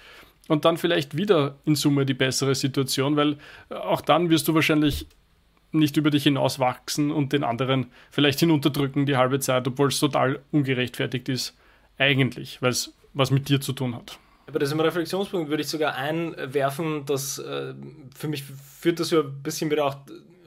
Und 0.49 0.65
dann 0.65 0.77
vielleicht 0.77 1.17
wieder 1.17 1.57
in 1.65 1.75
Summe 1.75 2.07
die 2.07 2.15
bessere 2.15 2.55
Situation, 2.55 3.17
weil 3.17 3.39
äh, 3.71 3.75
auch 3.75 4.01
dann 4.01 4.31
wirst 4.31 4.47
du 4.49 4.55
wahrscheinlich 4.55 5.07
nicht 5.79 5.97
über 5.97 6.11
dich 6.11 6.25
hinaus 6.25 6.59
wachsen 6.59 7.11
und 7.11 7.33
den 7.33 7.45
anderen 7.45 7.91
vielleicht 8.11 8.41
hinunterdrücken 8.41 9.07
die 9.07 9.17
halbe 9.17 9.41
Zeit, 9.41 9.67
obwohl 9.67 9.89
es 9.89 10.01
total 10.01 10.41
ungerechtfertigt 10.53 11.29
ist, 11.29 11.57
eigentlich, 11.99 12.61
weil 12.63 12.71
es 12.71 12.95
was 13.15 13.31
mit 13.31 13.49
dir 13.49 13.61
zu 13.61 13.73
tun 13.73 13.95
hat. 13.95 14.19
Das 14.53 14.71
im 14.71 14.81
Reflexionspunkt 14.81 15.51
würde 15.51 15.63
ich 15.63 15.69
sogar 15.69 15.97
einwerfen, 15.97 17.05
dass 17.07 17.39
äh, 17.39 17.75
für 18.15 18.29
mich 18.29 18.45
führt 18.45 19.01
das 19.01 19.11
ja 19.11 19.21
ein 19.21 19.43
bisschen 19.43 19.71
wieder 19.71 19.87
auch 19.87 19.97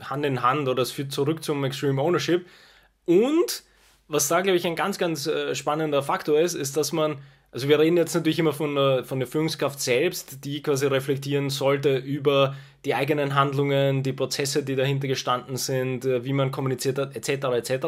Hand 0.02 0.26
in 0.26 0.42
Hand 0.42 0.70
oder 0.70 0.82
es 0.82 0.92
führt 0.92 1.12
zurück 1.12 1.44
zum 1.44 1.64
Extreme 1.66 2.02
Ownership. 2.02 2.46
Und 3.06 3.64
was 4.08 4.28
da, 4.28 4.42
glaube 4.42 4.58
ich, 4.58 4.66
ein 4.66 4.76
ganz, 4.76 4.98
ganz 4.98 5.28
äh, 5.28 5.54
spannender 5.54 6.02
Faktor 6.02 6.40
ist, 6.40 6.54
ist, 6.54 6.78
dass 6.78 6.94
man 6.94 7.18
also 7.52 7.68
wir 7.68 7.80
reden 7.80 7.98
jetzt 7.98 8.14
natürlich 8.14 8.38
immer 8.38 8.54
von 8.54 8.76
der, 8.76 9.04
von 9.04 9.20
der 9.20 9.28
Führungskraft 9.28 9.82
selbst, 9.82 10.46
die 10.46 10.62
quasi 10.62 10.86
reflektieren 10.86 11.50
sollte 11.50 11.98
über 11.98 12.56
die 12.86 12.96
eigenen 12.96 13.36
Handlungen, 13.36 14.04
die 14.04 14.14
Prozesse, 14.14 14.64
die 14.64 14.76
dahinter 14.76 15.08
gestanden 15.08 15.58
sind, 15.58 16.06
äh, 16.06 16.24
wie 16.24 16.34
man 16.34 16.52
kommuniziert 16.52 16.98
hat, 16.98 17.16
etc. 17.16 17.70
etc. 17.70 17.88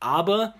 Aber 0.00 0.54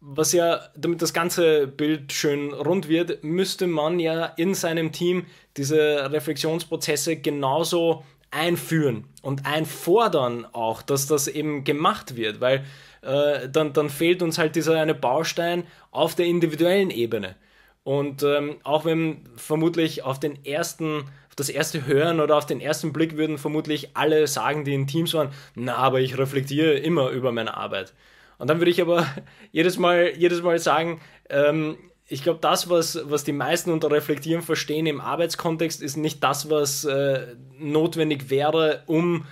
was 0.00 0.32
ja, 0.32 0.60
damit 0.76 1.00
das 1.00 1.12
ganze 1.12 1.68
Bild 1.68 2.12
schön 2.12 2.52
rund 2.52 2.88
wird, 2.88 3.22
müsste 3.22 3.68
man 3.68 4.00
ja 4.00 4.26
in 4.26 4.54
seinem 4.54 4.90
Team 4.90 5.26
diese 5.56 6.10
Reflexionsprozesse 6.10 7.16
genauso 7.16 8.04
einführen 8.32 9.04
und 9.22 9.46
einfordern 9.46 10.46
auch, 10.52 10.82
dass 10.82 11.06
das 11.06 11.28
eben 11.28 11.62
gemacht 11.62 12.16
wird, 12.16 12.40
weil 12.40 12.64
äh, 13.02 13.48
dann, 13.48 13.72
dann 13.72 13.90
fehlt 13.90 14.22
uns 14.22 14.38
halt 14.38 14.56
dieser 14.56 14.80
eine 14.80 14.94
Baustein 14.94 15.64
auf 15.92 16.14
der 16.14 16.26
individuellen 16.26 16.90
Ebene. 16.90 17.36
Und 17.84 18.22
ähm, 18.22 18.56
auch 18.64 18.84
wenn 18.84 19.24
vermutlich 19.36 20.02
auf 20.02 20.18
den 20.18 20.44
ersten, 20.44 21.04
auf 21.32 21.36
das 21.36 21.48
erste 21.48 21.86
Hören 21.86 22.20
oder 22.20 22.36
auf 22.36 22.44
den 22.44 22.60
ersten 22.60 22.92
Blick 22.92 23.16
würden 23.16 23.38
vermutlich 23.38 23.96
alle 23.96 24.26
sagen, 24.26 24.66
die 24.66 24.74
in 24.74 24.86
Teams 24.86 25.14
waren, 25.14 25.30
na, 25.54 25.76
aber 25.76 25.98
ich 26.00 26.18
reflektiere 26.18 26.74
immer 26.74 27.08
über 27.08 27.32
meine 27.32 27.56
Arbeit. 27.56 27.94
Und 28.36 28.50
dann 28.50 28.60
würde 28.60 28.70
ich 28.70 28.82
aber 28.82 29.06
jedes 29.50 29.78
Mal, 29.78 30.12
jedes 30.14 30.42
Mal 30.42 30.58
sagen, 30.58 31.00
ähm, 31.30 31.78
ich 32.06 32.22
glaube, 32.22 32.40
das, 32.42 32.68
was, 32.68 33.00
was 33.04 33.24
die 33.24 33.32
meisten 33.32 33.70
unter 33.70 33.90
Reflektieren 33.90 34.42
verstehen 34.42 34.84
im 34.84 35.00
Arbeitskontext, 35.00 35.80
ist 35.80 35.96
nicht 35.96 36.22
das, 36.22 36.50
was 36.50 36.84
äh, 36.84 37.28
notwendig 37.58 38.28
wäre, 38.28 38.82
um 38.84 39.24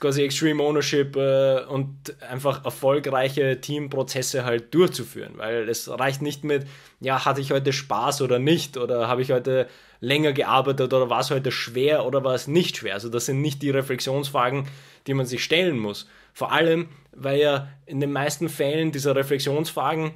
quasi 0.00 0.22
Extreme 0.22 0.62
Ownership 0.62 1.16
äh, 1.16 1.64
und 1.64 2.20
einfach 2.22 2.64
erfolgreiche 2.64 3.60
Teamprozesse 3.60 4.44
halt 4.44 4.74
durchzuführen. 4.74 5.34
Weil 5.36 5.68
es 5.68 5.88
reicht 5.88 6.22
nicht 6.22 6.44
mit, 6.44 6.66
ja, 7.00 7.24
hatte 7.24 7.40
ich 7.40 7.52
heute 7.52 7.72
Spaß 7.72 8.22
oder 8.22 8.38
nicht 8.38 8.76
oder 8.76 9.08
habe 9.08 9.22
ich 9.22 9.32
heute 9.32 9.68
länger 10.00 10.32
gearbeitet 10.32 10.92
oder 10.92 11.10
war 11.10 11.20
es 11.20 11.30
heute 11.30 11.52
schwer 11.52 12.04
oder 12.04 12.24
war 12.24 12.34
es 12.34 12.46
nicht 12.46 12.76
schwer. 12.76 12.94
Also 12.94 13.08
das 13.08 13.26
sind 13.26 13.40
nicht 13.40 13.62
die 13.62 13.70
Reflexionsfragen, 13.70 14.68
die 15.06 15.14
man 15.14 15.26
sich 15.26 15.42
stellen 15.42 15.78
muss. 15.78 16.08
Vor 16.32 16.52
allem, 16.52 16.88
weil 17.12 17.38
ja 17.38 17.68
in 17.86 18.00
den 18.00 18.12
meisten 18.12 18.48
Fällen 18.48 18.92
dieser 18.92 19.16
Reflexionsfragen 19.16 20.12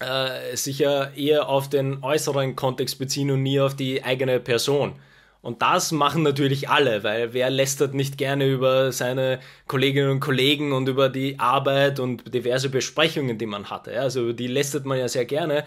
äh, 0.00 0.56
sich 0.56 0.78
ja 0.78 1.10
eher 1.10 1.48
auf 1.48 1.68
den 1.68 2.02
äußeren 2.02 2.56
Kontext 2.56 2.98
beziehen 2.98 3.30
und 3.30 3.42
nie 3.42 3.60
auf 3.60 3.76
die 3.76 4.02
eigene 4.02 4.40
Person. 4.40 4.94
Und 5.44 5.60
das 5.60 5.92
machen 5.92 6.22
natürlich 6.22 6.70
alle, 6.70 7.04
weil 7.04 7.34
wer 7.34 7.50
lästert 7.50 7.92
nicht 7.92 8.16
gerne 8.16 8.46
über 8.48 8.92
seine 8.92 9.40
Kolleginnen 9.66 10.10
und 10.10 10.20
Kollegen 10.20 10.72
und 10.72 10.88
über 10.88 11.10
die 11.10 11.38
Arbeit 11.38 12.00
und 12.00 12.32
diverse 12.32 12.70
Besprechungen, 12.70 13.36
die 13.36 13.44
man 13.44 13.68
hatte. 13.68 14.00
Also 14.00 14.32
die 14.32 14.46
lästert 14.46 14.86
man 14.86 14.98
ja 14.98 15.06
sehr 15.06 15.26
gerne. 15.26 15.64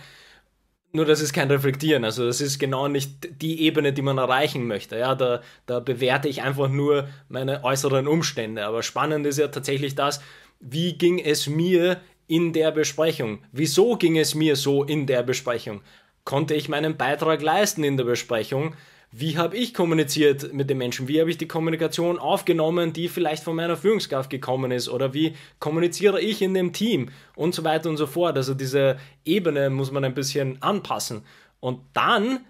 nur 0.93 1.05
das 1.05 1.21
ist 1.21 1.31
kein 1.31 1.51
Reflektieren, 1.51 2.03
also 2.05 2.25
das 2.25 2.41
ist 2.41 2.57
genau 2.57 2.87
nicht 2.87 3.41
die 3.41 3.61
Ebene, 3.61 3.93
die 3.93 4.01
man 4.01 4.17
erreichen 4.17 4.65
möchte. 4.65 4.97
Ja, 4.97 5.13
da, 5.13 5.41
da 5.67 5.79
bewerte 5.79 6.27
ich 6.27 6.41
einfach 6.41 6.69
nur 6.69 7.07
meine 7.29 7.63
äußeren 7.63 8.07
Umstände. 8.07 8.65
Aber 8.65 8.81
spannend 8.81 9.27
ist 9.27 9.37
ja 9.37 9.49
tatsächlich 9.49 9.93
das, 9.93 10.21
wie 10.59 10.97
ging 10.97 11.19
es 11.19 11.47
mir 11.47 12.01
in 12.27 12.51
der 12.51 12.71
Besprechung? 12.71 13.43
Wieso 13.51 13.95
ging 13.95 14.17
es 14.17 14.33
mir 14.33 14.55
so 14.55 14.83
in 14.83 15.05
der 15.05 15.21
Besprechung? 15.21 15.81
Konnte 16.23 16.55
ich 16.55 16.67
meinen 16.67 16.97
Beitrag 16.97 17.43
leisten 17.43 17.83
in 17.83 17.95
der 17.95 18.05
Besprechung? 18.05 18.73
Wie 19.11 19.37
habe 19.37 19.55
ich 19.55 19.73
kommuniziert 19.73 20.53
mit 20.53 20.69
den 20.69 20.77
Menschen? 20.77 21.07
Wie 21.07 21.19
habe 21.21 21.29
ich 21.29 21.37
die 21.37 21.47
Kommunikation 21.47 22.19
aufgenommen, 22.19 22.91
die 22.91 23.07
vielleicht 23.07 23.43
von 23.43 23.55
meiner 23.55 23.77
Führungskraft 23.77 24.29
gekommen 24.29 24.71
ist? 24.71 24.89
Oder 24.89 25.13
wie 25.13 25.33
kommuniziere 25.59 26.19
ich 26.19 26.41
in 26.41 26.53
dem 26.53 26.73
Team? 26.73 27.09
Und 27.35 27.55
so 27.55 27.63
weiter 27.63 27.89
und 27.89 27.97
so 27.97 28.05
fort. 28.05 28.35
Also 28.35 28.53
diese 28.53 28.97
Ebene 29.23 29.69
muss 29.69 29.91
man 29.91 30.03
ein 30.03 30.13
bisschen 30.13 30.61
anpassen. 30.61 31.23
Und 31.61 31.79
dann 31.93 32.41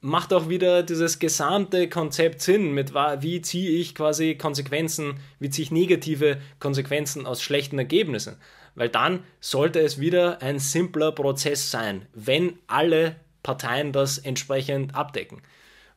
macht 0.00 0.32
auch 0.32 0.48
wieder 0.48 0.82
dieses 0.82 1.18
gesamte 1.18 1.86
Konzept 1.88 2.40
Sinn, 2.40 2.72
mit 2.72 2.94
wie 2.94 3.42
ziehe 3.42 3.70
ich 3.70 3.94
quasi 3.94 4.36
Konsequenzen, 4.36 5.20
wie 5.38 5.50
ziehe 5.50 5.64
ich 5.64 5.70
negative 5.70 6.38
Konsequenzen 6.58 7.26
aus 7.26 7.42
schlechten 7.42 7.78
Ergebnissen. 7.78 8.36
Weil 8.74 8.88
dann 8.88 9.22
sollte 9.40 9.80
es 9.80 10.00
wieder 10.00 10.40
ein 10.40 10.58
simpler 10.58 11.12
Prozess 11.12 11.70
sein, 11.70 12.06
wenn 12.14 12.58
alle 12.66 13.16
Parteien 13.42 13.92
das 13.92 14.16
entsprechend 14.16 14.94
abdecken. 14.94 15.42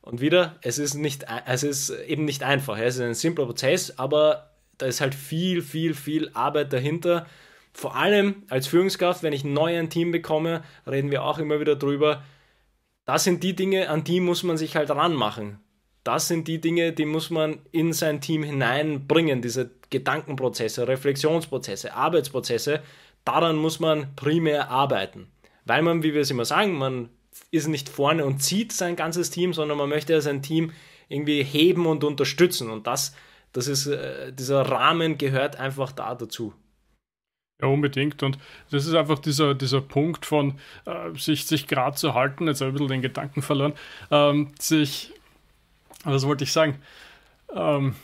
Und 0.04 0.20
wieder, 0.20 0.56
es 0.60 0.78
ist, 0.78 0.94
nicht, 0.94 1.24
es 1.46 1.62
ist 1.62 1.88
eben 1.88 2.26
nicht 2.26 2.42
einfach. 2.42 2.76
Es 2.76 2.96
ist 2.96 3.00
ein 3.00 3.14
simpler 3.14 3.46
Prozess, 3.46 3.98
aber 3.98 4.50
da 4.76 4.84
ist 4.84 5.00
halt 5.00 5.14
viel, 5.14 5.62
viel, 5.62 5.94
viel 5.94 6.30
Arbeit 6.34 6.74
dahinter. 6.74 7.26
Vor 7.72 7.96
allem 7.96 8.42
als 8.50 8.66
Führungskraft, 8.66 9.22
wenn 9.22 9.32
ich 9.32 9.44
neu 9.44 9.78
ein 9.78 9.88
Team 9.88 10.12
bekomme, 10.12 10.62
reden 10.86 11.10
wir 11.10 11.22
auch 11.22 11.38
immer 11.38 11.58
wieder 11.58 11.74
drüber. 11.74 12.22
Das 13.06 13.24
sind 13.24 13.42
die 13.42 13.56
Dinge, 13.56 13.88
an 13.88 14.04
die 14.04 14.20
muss 14.20 14.42
man 14.42 14.58
sich 14.58 14.76
halt 14.76 14.90
ranmachen. 14.90 15.58
Das 16.04 16.28
sind 16.28 16.48
die 16.48 16.60
Dinge, 16.60 16.92
die 16.92 17.06
muss 17.06 17.30
man 17.30 17.60
in 17.72 17.94
sein 17.94 18.20
Team 18.20 18.42
hineinbringen, 18.42 19.40
diese 19.40 19.70
Gedankenprozesse, 19.88 20.86
Reflexionsprozesse, 20.86 21.94
Arbeitsprozesse. 21.94 22.82
Daran 23.24 23.56
muss 23.56 23.80
man 23.80 24.14
primär 24.16 24.68
arbeiten. 24.68 25.28
Weil 25.64 25.80
man, 25.80 26.02
wie 26.02 26.12
wir 26.12 26.20
es 26.20 26.30
immer 26.30 26.44
sagen, 26.44 26.74
man 26.74 27.08
ist 27.50 27.68
nicht 27.68 27.88
vorne 27.88 28.24
und 28.24 28.42
zieht 28.42 28.72
sein 28.72 28.96
ganzes 28.96 29.30
Team, 29.30 29.52
sondern 29.52 29.78
man 29.78 29.88
möchte 29.88 30.20
sein 30.20 30.42
Team 30.42 30.72
irgendwie 31.08 31.42
heben 31.42 31.86
und 31.86 32.04
unterstützen. 32.04 32.70
Und 32.70 32.86
das, 32.86 33.14
das 33.52 33.68
ist, 33.68 33.86
äh, 33.86 34.32
dieser 34.32 34.62
Rahmen 34.62 35.18
gehört 35.18 35.56
einfach 35.56 35.92
da 35.92 36.14
dazu. 36.14 36.54
Ja, 37.60 37.68
unbedingt. 37.68 38.22
Und 38.22 38.38
das 38.70 38.86
ist 38.86 38.94
einfach 38.94 39.18
dieser, 39.18 39.54
dieser 39.54 39.80
Punkt 39.80 40.26
von 40.26 40.58
äh, 40.86 41.16
sich, 41.16 41.46
sich 41.46 41.66
gerade 41.66 41.96
zu 41.96 42.14
halten, 42.14 42.46
jetzt 42.46 42.60
habe 42.60 42.70
ich 42.70 42.74
ein 42.74 42.78
bisschen 42.78 42.88
den 42.88 43.02
Gedanken 43.02 43.42
verloren, 43.42 43.74
ähm, 44.10 44.52
sich, 44.58 45.12
was 46.04 46.26
wollte 46.26 46.44
ich 46.44 46.52
sagen? 46.52 46.80
Ähm, 47.54 47.94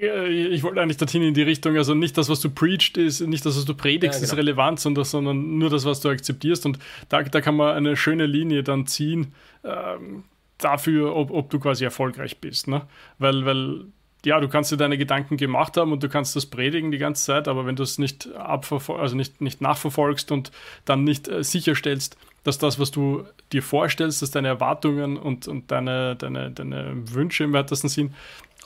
ich 0.00 0.62
wollte 0.62 0.80
eigentlich 0.80 0.96
dorthin 0.96 1.22
in 1.22 1.34
die 1.34 1.42
Richtung, 1.42 1.76
also 1.76 1.94
nicht 1.94 2.16
das, 2.18 2.28
was 2.28 2.40
du 2.40 2.50
preachst, 2.50 2.96
ist 2.96 3.20
nicht 3.20 3.44
das, 3.46 3.56
was 3.56 3.64
du 3.64 3.74
predigst, 3.74 4.20
ja, 4.20 4.20
genau. 4.20 4.32
ist 4.32 4.36
relevant, 4.36 4.80
sondern, 4.80 5.04
sondern 5.04 5.58
nur 5.58 5.70
das, 5.70 5.84
was 5.84 6.00
du 6.00 6.08
akzeptierst. 6.08 6.66
Und 6.66 6.78
da, 7.08 7.22
da 7.22 7.40
kann 7.40 7.56
man 7.56 7.74
eine 7.74 7.96
schöne 7.96 8.26
Linie 8.26 8.62
dann 8.62 8.86
ziehen 8.86 9.34
ähm, 9.64 10.24
dafür, 10.58 11.14
ob, 11.14 11.30
ob 11.30 11.50
du 11.50 11.58
quasi 11.58 11.84
erfolgreich 11.84 12.38
bist. 12.38 12.68
Ne? 12.68 12.82
Weil, 13.18 13.44
weil, 13.46 13.84
ja, 14.24 14.40
du 14.40 14.48
kannst 14.48 14.72
dir 14.72 14.76
deine 14.76 14.98
Gedanken 14.98 15.36
gemacht 15.36 15.76
haben 15.76 15.92
und 15.92 16.02
du 16.02 16.08
kannst 16.08 16.34
das 16.36 16.46
predigen 16.46 16.90
die 16.90 16.98
ganze 16.98 17.24
Zeit, 17.24 17.48
aber 17.48 17.64
wenn 17.66 17.76
du 17.76 17.82
es 17.82 17.98
nicht, 17.98 18.28
also 18.34 19.16
nicht, 19.16 19.40
nicht 19.40 19.60
nachverfolgst 19.60 20.32
und 20.32 20.50
dann 20.84 21.04
nicht 21.04 21.28
äh, 21.28 21.44
sicherstellst, 21.44 22.16
dass 22.42 22.58
das, 22.58 22.78
was 22.78 22.90
du 22.90 23.24
dir 23.52 23.62
vorstellst, 23.62 24.22
dass 24.22 24.30
deine 24.30 24.48
Erwartungen 24.48 25.16
und, 25.16 25.48
und 25.48 25.70
deine, 25.70 26.16
deine, 26.16 26.50
deine 26.50 26.92
Wünsche 27.12 27.44
im 27.44 27.52
weitesten 27.52 27.88
Sinn 27.88 28.14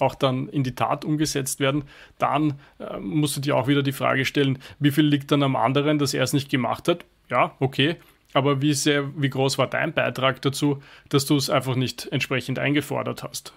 auch 0.00 0.14
dann 0.14 0.48
in 0.48 0.64
die 0.64 0.74
Tat 0.74 1.04
umgesetzt 1.04 1.60
werden, 1.60 1.84
dann 2.18 2.54
äh, 2.78 2.98
musst 2.98 3.36
du 3.36 3.40
dir 3.40 3.56
auch 3.56 3.68
wieder 3.68 3.82
die 3.82 3.92
Frage 3.92 4.24
stellen, 4.24 4.58
wie 4.78 4.90
viel 4.90 5.04
liegt 5.04 5.30
dann 5.30 5.42
am 5.42 5.56
anderen, 5.56 5.98
dass 5.98 6.14
er 6.14 6.22
es 6.22 6.32
nicht 6.32 6.50
gemacht 6.50 6.88
hat? 6.88 7.04
Ja, 7.30 7.54
okay. 7.60 7.96
Aber 8.32 8.62
wie, 8.62 8.74
sehr, 8.74 9.10
wie 9.20 9.30
groß 9.30 9.58
war 9.58 9.66
dein 9.66 9.92
Beitrag 9.92 10.40
dazu, 10.42 10.82
dass 11.08 11.26
du 11.26 11.36
es 11.36 11.50
einfach 11.50 11.74
nicht 11.74 12.08
entsprechend 12.12 12.58
eingefordert 12.58 13.22
hast? 13.22 13.52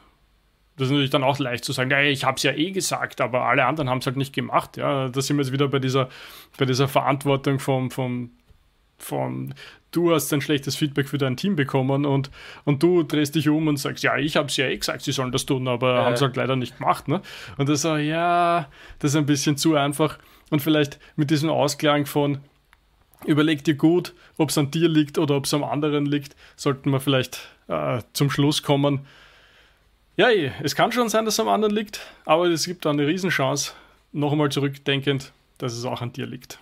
Das 0.75 0.87
ist 0.87 0.91
natürlich 0.91 1.11
dann 1.11 1.23
auch 1.23 1.37
leicht 1.37 1.63
zu 1.63 1.71
sagen, 1.71 1.91
ja, 1.91 2.01
ich 2.01 2.23
habe 2.23 2.37
es 2.37 2.43
ja 2.43 2.51
eh 2.51 2.71
gesagt, 2.71 3.21
aber 3.21 3.45
alle 3.45 3.65
anderen 3.65 3.89
haben 3.89 3.99
es 3.99 4.07
halt 4.07 4.17
nicht 4.17 4.33
gemacht. 4.33 4.77
Ja, 4.77 5.09
da 5.09 5.21
sind 5.21 5.37
wir 5.37 5.43
jetzt 5.43 5.53
wieder 5.53 5.67
bei 5.67 5.77
dieser, 5.77 6.09
bei 6.57 6.65
dieser 6.65 6.87
Verantwortung 6.87 7.59
vom, 7.59 7.91
vom 7.91 8.31
von 9.03 9.53
du 9.93 10.13
hast 10.13 10.33
ein 10.33 10.41
schlechtes 10.41 10.75
Feedback 10.75 11.07
für 11.07 11.17
dein 11.17 11.37
Team 11.37 11.55
bekommen 11.55 12.05
und, 12.05 12.29
und 12.65 12.83
du 12.83 13.03
drehst 13.03 13.35
dich 13.35 13.47
um 13.49 13.67
und 13.67 13.77
sagst, 13.77 14.03
ja, 14.03 14.17
ich 14.17 14.35
habe 14.35 14.47
es 14.47 14.57
ja 14.57 14.65
eh 14.65 14.77
gesagt, 14.77 15.03
sie 15.03 15.11
sollen 15.11 15.31
das 15.31 15.45
tun, 15.45 15.67
aber 15.67 15.95
äh. 15.95 16.03
haben 16.03 16.13
es 16.13 16.21
halt 16.21 16.35
leider 16.35 16.55
nicht 16.55 16.77
gemacht. 16.77 17.07
Ne? 17.07 17.21
Und 17.57 17.69
das 17.69 17.83
so, 17.83 17.95
ja, 17.95 18.67
das 18.99 19.11
ist 19.11 19.17
ein 19.17 19.25
bisschen 19.25 19.57
zu 19.57 19.75
einfach. 19.75 20.17
Und 20.49 20.61
vielleicht 20.61 20.99
mit 21.15 21.29
diesem 21.29 21.49
Ausklang 21.49 22.05
von, 22.05 22.39
überleg 23.25 23.63
dir 23.63 23.75
gut, 23.75 24.13
ob 24.37 24.49
es 24.49 24.57
an 24.57 24.71
dir 24.71 24.89
liegt 24.89 25.17
oder 25.17 25.35
ob 25.35 25.45
es 25.45 25.53
am 25.53 25.63
anderen 25.63 26.05
liegt, 26.05 26.35
sollten 26.55 26.89
wir 26.89 26.99
vielleicht 26.99 27.47
äh, 27.67 28.01
zum 28.13 28.29
Schluss 28.29 28.63
kommen. 28.63 29.01
Ja, 30.15 30.29
eh, 30.29 30.51
es 30.61 30.75
kann 30.75 30.91
schon 30.91 31.09
sein, 31.09 31.25
dass 31.25 31.35
es 31.35 31.39
am 31.39 31.47
anderen 31.47 31.73
liegt, 31.73 32.01
aber 32.25 32.45
es 32.45 32.65
gibt 32.65 32.85
eine 32.85 33.07
Riesenchance, 33.07 33.73
noch 34.11 34.31
einmal 34.31 34.51
zurückdenkend, 34.51 35.31
dass 35.57 35.73
es 35.73 35.85
auch 35.85 36.01
an 36.01 36.13
dir 36.13 36.27
liegt. 36.27 36.59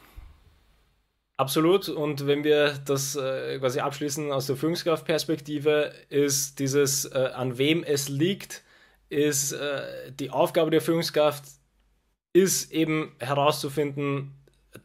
Absolut. 1.42 1.90
Und 1.90 2.28
wenn 2.28 2.44
wir 2.44 2.78
das 2.86 3.16
äh, 3.16 3.58
quasi 3.58 3.80
abschließen 3.80 4.32
aus 4.32 4.46
der 4.46 4.56
Führungskraftperspektive, 4.56 5.92
ist 6.10 6.60
dieses, 6.60 7.06
äh, 7.06 7.32
an 7.34 7.58
wem 7.58 7.84
es 7.84 8.10
liegt, 8.10 8.62
ist 9.10 9.52
äh, 9.54 10.12
die 10.12 10.30
Aufgabe 10.30 10.70
der 10.70 10.82
Führungskraft, 10.82 11.44
ist 12.32 12.72
eben 12.72 13.16
herauszufinden, 13.18 14.36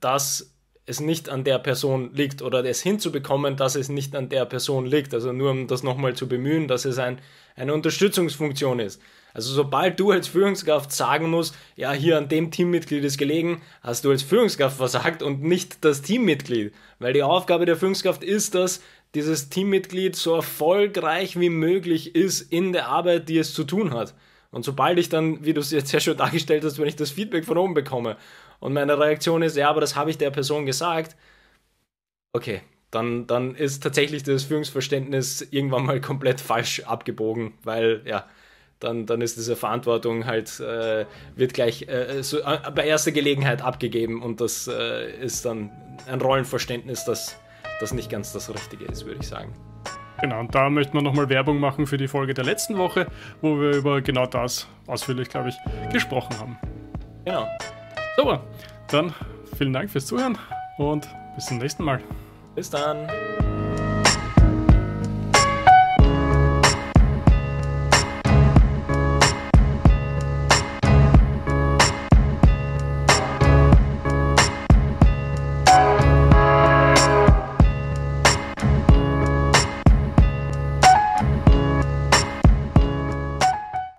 dass 0.01 0.55
es 0.87 0.99
nicht 0.99 1.29
an 1.29 1.45
der 1.45 1.59
Person 1.59 2.15
liegt 2.15 2.41
oder 2.41 2.65
es 2.65 2.81
hinzubekommen, 2.81 3.59
dass 3.59 3.75
es 3.75 3.91
nicht 3.91 4.17
an 4.17 4.31
der 4.31 4.47
Person 4.47 4.87
liegt. 4.87 5.13
Also 5.13 5.35
nur 5.35 5.51
um 5.51 5.67
das 5.67 5.83
nochmal 5.83 6.15
zu 6.15 6.27
bemühen, 6.27 6.69
dass 6.69 6.87
es 6.87 6.97
ein, 6.97 7.21
eine 7.55 7.75
Unterstützungsfunktion 7.75 8.81
ist. 8.81 8.99
Also 9.37 9.53
sobald 9.53 10.01
du 10.01 10.13
als 10.13 10.29
Führungskraft 10.29 10.91
sagen 10.91 11.29
musst, 11.29 11.55
ja, 11.77 11.93
hier 11.93 12.17
an 12.17 12.31
dem 12.31 12.51
Teammitglied 12.51 13.05
ist 13.05 13.19
gelegen, 13.19 13.61
hast 13.83 14.07
du 14.07 14.11
als 14.11 14.23
Führungskraft 14.23 14.79
versagt 14.79 15.23
und 15.23 15.43
nicht 15.43 15.85
das 15.85 16.01
Teammitglied. 16.01 16.73
Weil 17.01 17.13
die 17.13 17.23
Aufgabe 17.23 17.67
der 17.67 17.77
Führungskraft 17.77 18.25
ist, 18.25 18.55
dass 18.55 18.81
dieses 19.15 19.51
Teammitglied 19.51 20.17
so 20.17 20.37
erfolgreich 20.37 21.39
wie 21.39 21.51
möglich 21.51 22.15
ist 22.15 22.51
in 22.51 22.73
der 22.73 22.89
Arbeit, 22.89 23.29
die 23.29 23.37
es 23.37 23.53
zu 23.53 23.65
tun 23.65 23.93
hat. 23.93 24.15
Und 24.53 24.65
sobald 24.65 24.99
ich 24.99 25.11
dann, 25.11 25.45
wie 25.45 25.53
du 25.53 25.61
es 25.61 25.71
jetzt 25.71 25.93
ja 25.93 26.01
schon 26.01 26.17
dargestellt 26.17 26.65
hast, 26.65 26.79
wenn 26.79 26.89
ich 26.89 26.97
das 26.97 27.11
Feedback 27.11 27.45
von 27.45 27.59
oben 27.59 27.75
bekomme 27.75 28.17
und 28.61 28.73
meine 28.73 28.99
Reaktion 28.99 29.43
ist, 29.43 29.55
ja, 29.55 29.69
aber 29.69 29.83
das 29.83 29.97
habe 29.97 30.09
ich 30.09 30.17
der 30.17 30.31
Person 30.31 30.65
gesagt, 30.65 31.15
okay, 32.33 32.63
dann, 32.91 33.27
dann 33.27 33.55
ist 33.55 33.83
tatsächlich 33.83 34.23
das 34.23 34.45
Führungsverständnis 34.45 35.47
irgendwann 35.51 35.85
mal 35.85 36.01
komplett 36.01 36.41
falsch 36.41 36.81
abgebogen, 36.85 37.53
weil 37.65 38.01
ja, 38.07 38.27
dann, 38.81 39.07
dann 39.07 39.21
ist 39.21 39.37
diese 39.37 39.57
Verantwortung 39.57 40.27
halt, 40.27 40.61
äh, 40.61 41.07
wird 41.35 41.55
gleich 41.55 41.89
äh, 41.89 42.23
so, 42.23 42.39
äh, 42.41 42.59
bei 42.75 42.87
erster 42.87 43.13
Gelegenheit 43.13 43.63
abgegeben 43.63 44.23
und 44.23 44.41
das 44.41 44.69
äh, 44.69 45.11
ist 45.19 45.45
dann 45.45 45.71
ein 46.07 46.21
Rollenverständnis, 46.21 47.05
das, 47.05 47.39
das 47.81 47.93
nicht 47.93 48.11
ganz 48.11 48.33
das 48.33 48.53
Richtige 48.53 48.85
ist, 48.85 49.07
würde 49.07 49.21
ich 49.21 49.29
sagen. 49.29 49.53
Genau, 50.21 50.41
und 50.41 50.55
da 50.55 50.71
möchten 50.71 50.95
wir 50.95 51.03
nochmal 51.03 51.29
Werbung 51.29 51.61
machen 51.61 51.87
für 51.87 51.99
die 51.99 52.09
Folge 52.09 52.33
der 52.33 52.45
letzten 52.45 52.79
Woche, 52.79 53.07
wo 53.43 53.61
wir 53.61 53.77
über 53.77 54.01
genau 54.01 54.27
das 54.27 54.67
ausführlich, 54.87 55.29
glaube 55.29 55.51
ich, 55.51 55.93
gesprochen 55.93 56.39
haben. 56.39 56.59
Genau. 57.25 57.47
Super, 58.17 58.43
dann 58.91 59.13
vielen 59.59 59.73
Dank 59.73 59.91
fürs 59.91 60.07
Zuhören 60.07 60.39
und 60.79 61.09
bis 61.35 61.47
zum 61.47 61.59
nächsten 61.59 61.85
Mal. 61.85 62.01
Bis 62.55 62.71
dann. 62.71 63.07